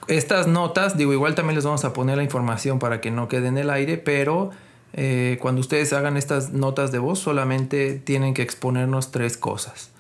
[0.06, 3.48] estas notas, digo, igual también les vamos a poner la información para que no quede
[3.48, 4.50] en el aire, pero
[4.96, 9.90] eh, cuando ustedes hagan estas notas de voz solamente tienen que exponernos tres cosas.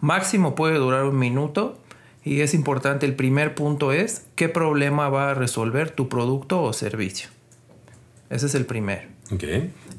[0.00, 1.78] Máximo puede durar un minuto
[2.24, 6.72] y es importante, el primer punto es qué problema va a resolver tu producto o
[6.72, 7.28] servicio.
[8.30, 9.02] Ese es el primero.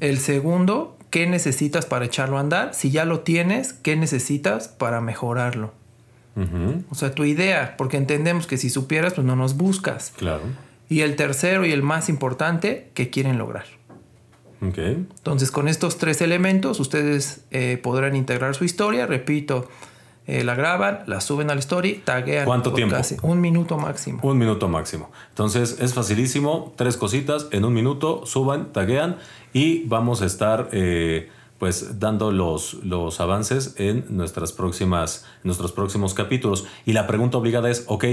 [0.00, 2.74] El segundo, qué necesitas para echarlo a andar.
[2.74, 5.72] Si ya lo tienes, qué necesitas para mejorarlo.
[6.90, 10.12] O sea, tu idea, porque entendemos que si supieras, pues no nos buscas.
[10.16, 10.42] Claro.
[10.88, 13.77] Y el tercero y el más importante, qué quieren lograr.
[14.60, 19.06] Entonces, con estos tres elementos, ustedes eh, podrán integrar su historia.
[19.06, 19.68] Repito,
[20.26, 22.44] eh, la graban, la suben al story, taguean.
[22.44, 22.96] ¿Cuánto tiempo?
[23.22, 24.20] un minuto máximo.
[24.22, 25.10] Un minuto máximo.
[25.30, 26.74] Entonces, es facilísimo.
[26.76, 29.16] Tres cositas en un minuto, suban, taguean
[29.52, 30.68] y vamos a estar.
[30.72, 36.66] Eh, pues dando los, los avances en nuestras próximas, nuestros próximos capítulos.
[36.86, 38.04] Y la pregunta obligada es, ok,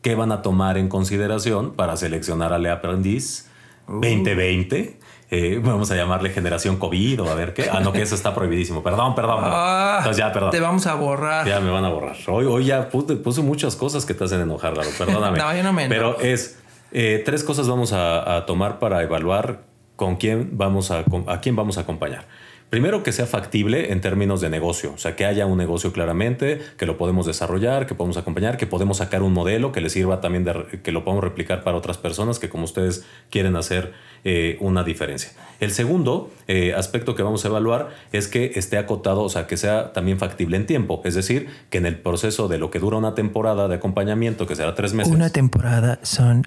[0.00, 3.50] ¿qué van a tomar en consideración para seleccionar al aprendiz
[3.88, 4.98] 2020?
[5.30, 7.68] Eh, vamos a llamarle generación COVID o a ver qué.
[7.70, 8.82] Ah, no, que eso está prohibidísimo.
[8.82, 9.44] Perdón, perdón.
[9.44, 10.50] Ah, Entonces ya, perdón.
[10.50, 11.46] Te vamos a borrar.
[11.46, 12.16] Ya me van a borrar.
[12.28, 14.90] Hoy, hoy ya puse, muchas cosas que te hacen enojar, Lalo.
[14.96, 15.38] Perdóname.
[15.38, 16.58] no, yo no me Pero es
[16.92, 19.60] eh, tres cosas vamos a, a, tomar para evaluar
[19.96, 22.24] con quién vamos a, a quién vamos a acompañar.
[22.70, 26.60] Primero que sea factible en términos de negocio, o sea, que haya un negocio claramente,
[26.76, 30.20] que lo podemos desarrollar, que podemos acompañar, que podemos sacar un modelo que le sirva
[30.20, 33.94] también de que lo podemos replicar para otras personas que como ustedes quieren hacer
[34.24, 35.30] eh, una diferencia.
[35.60, 39.56] El segundo eh, aspecto que vamos a evaluar es que esté acotado, o sea, que
[39.56, 42.98] sea también factible en tiempo, es decir, que en el proceso de lo que dura
[42.98, 45.12] una temporada de acompañamiento, que será tres meses.
[45.12, 46.46] Una temporada son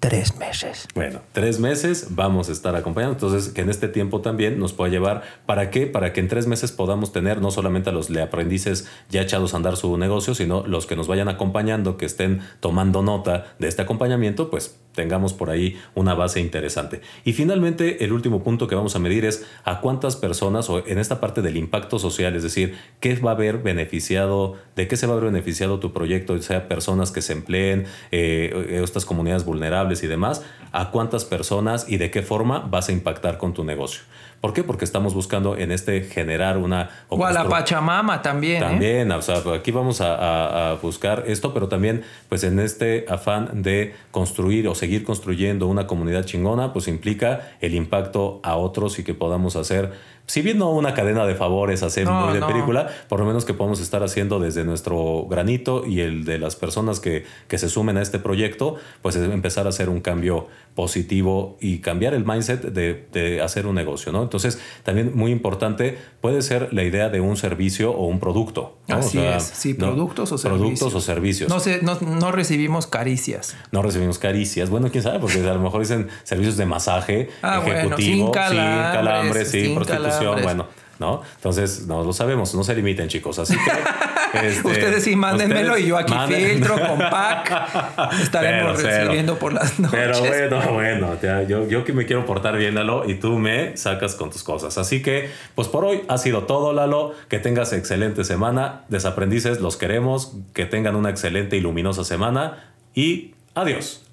[0.00, 0.86] Tres meses.
[0.94, 3.14] Bueno, tres meses vamos a estar acompañando.
[3.14, 5.22] Entonces, que en este tiempo también nos pueda llevar.
[5.44, 5.88] ¿Para qué?
[5.88, 9.56] Para que en tres meses podamos tener no solamente a los aprendices ya echados a
[9.56, 13.82] andar su negocio, sino los que nos vayan acompañando, que estén tomando nota de este
[13.82, 17.02] acompañamiento, pues tengamos por ahí una base interesante.
[17.24, 20.98] Y finalmente, el último punto que vamos a medir es a cuántas personas, o en
[20.98, 25.06] esta parte del impacto social, es decir, qué va a haber beneficiado, de qué se
[25.06, 30.02] va a haber beneficiado tu proyecto, sea personas que se empleen, eh, estas comunidades vulnerables
[30.02, 30.42] y demás,
[30.72, 34.02] a cuántas personas y de qué forma vas a impactar con tu negocio.
[34.40, 34.62] ¿Por qué?
[34.62, 36.90] Porque estamos buscando en este generar una...
[37.08, 38.58] O, a la Pachamama también.
[38.58, 38.66] ¿eh?
[38.66, 43.94] También, o sea, aquí vamos a, buscar esto, pero también pues en este afán de
[44.12, 49.14] construir o seguir construyendo una comunidad chingona, pues implica el impacto a otros y que
[49.14, 49.92] podamos hacer
[50.28, 53.54] si bien no una cadena de favores hacer muy de película, por lo menos que
[53.54, 57.96] podamos estar haciendo desde nuestro granito y el de las personas que, que se sumen
[57.96, 62.60] a este proyecto, pues es empezar a hacer un cambio positivo y cambiar el mindset
[62.60, 64.22] de, de, hacer un negocio, ¿no?
[64.22, 68.78] Entonces, también muy importante puede ser la idea de un servicio o un producto.
[68.86, 70.60] Así es, sí, productos o servicios.
[70.60, 71.48] Productos o servicios.
[71.48, 73.56] No, sé, no, no, recibimos caricias.
[73.72, 74.70] No recibimos caricias.
[74.70, 79.44] Bueno, quién sabe, porque a lo mejor dicen servicios de masaje ah, ejecutivo, sin calambre,
[79.46, 80.66] sí, prostitución, bueno.
[80.98, 81.22] ¿no?
[81.36, 83.38] Entonces, no lo sabemos, no se limiten, chicos.
[83.38, 83.70] Así que.
[84.28, 88.12] Este, ustedes sí, mándenmelo y yo aquí filtro con pack.
[88.22, 89.98] Estaremos recibiendo por las noches.
[89.98, 94.16] Pero bueno, bueno, yo, yo que me quiero portar bien, Lalo, y tú me sacas
[94.16, 94.76] con tus cosas.
[94.76, 97.14] Así que, pues por hoy ha sido todo, Lalo.
[97.28, 98.84] Que tengas excelente semana.
[98.90, 100.34] Desaprendices, los queremos.
[100.52, 102.74] Que tengan una excelente y luminosa semana.
[102.94, 104.04] Y adiós.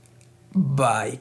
[0.54, 1.20] Bye.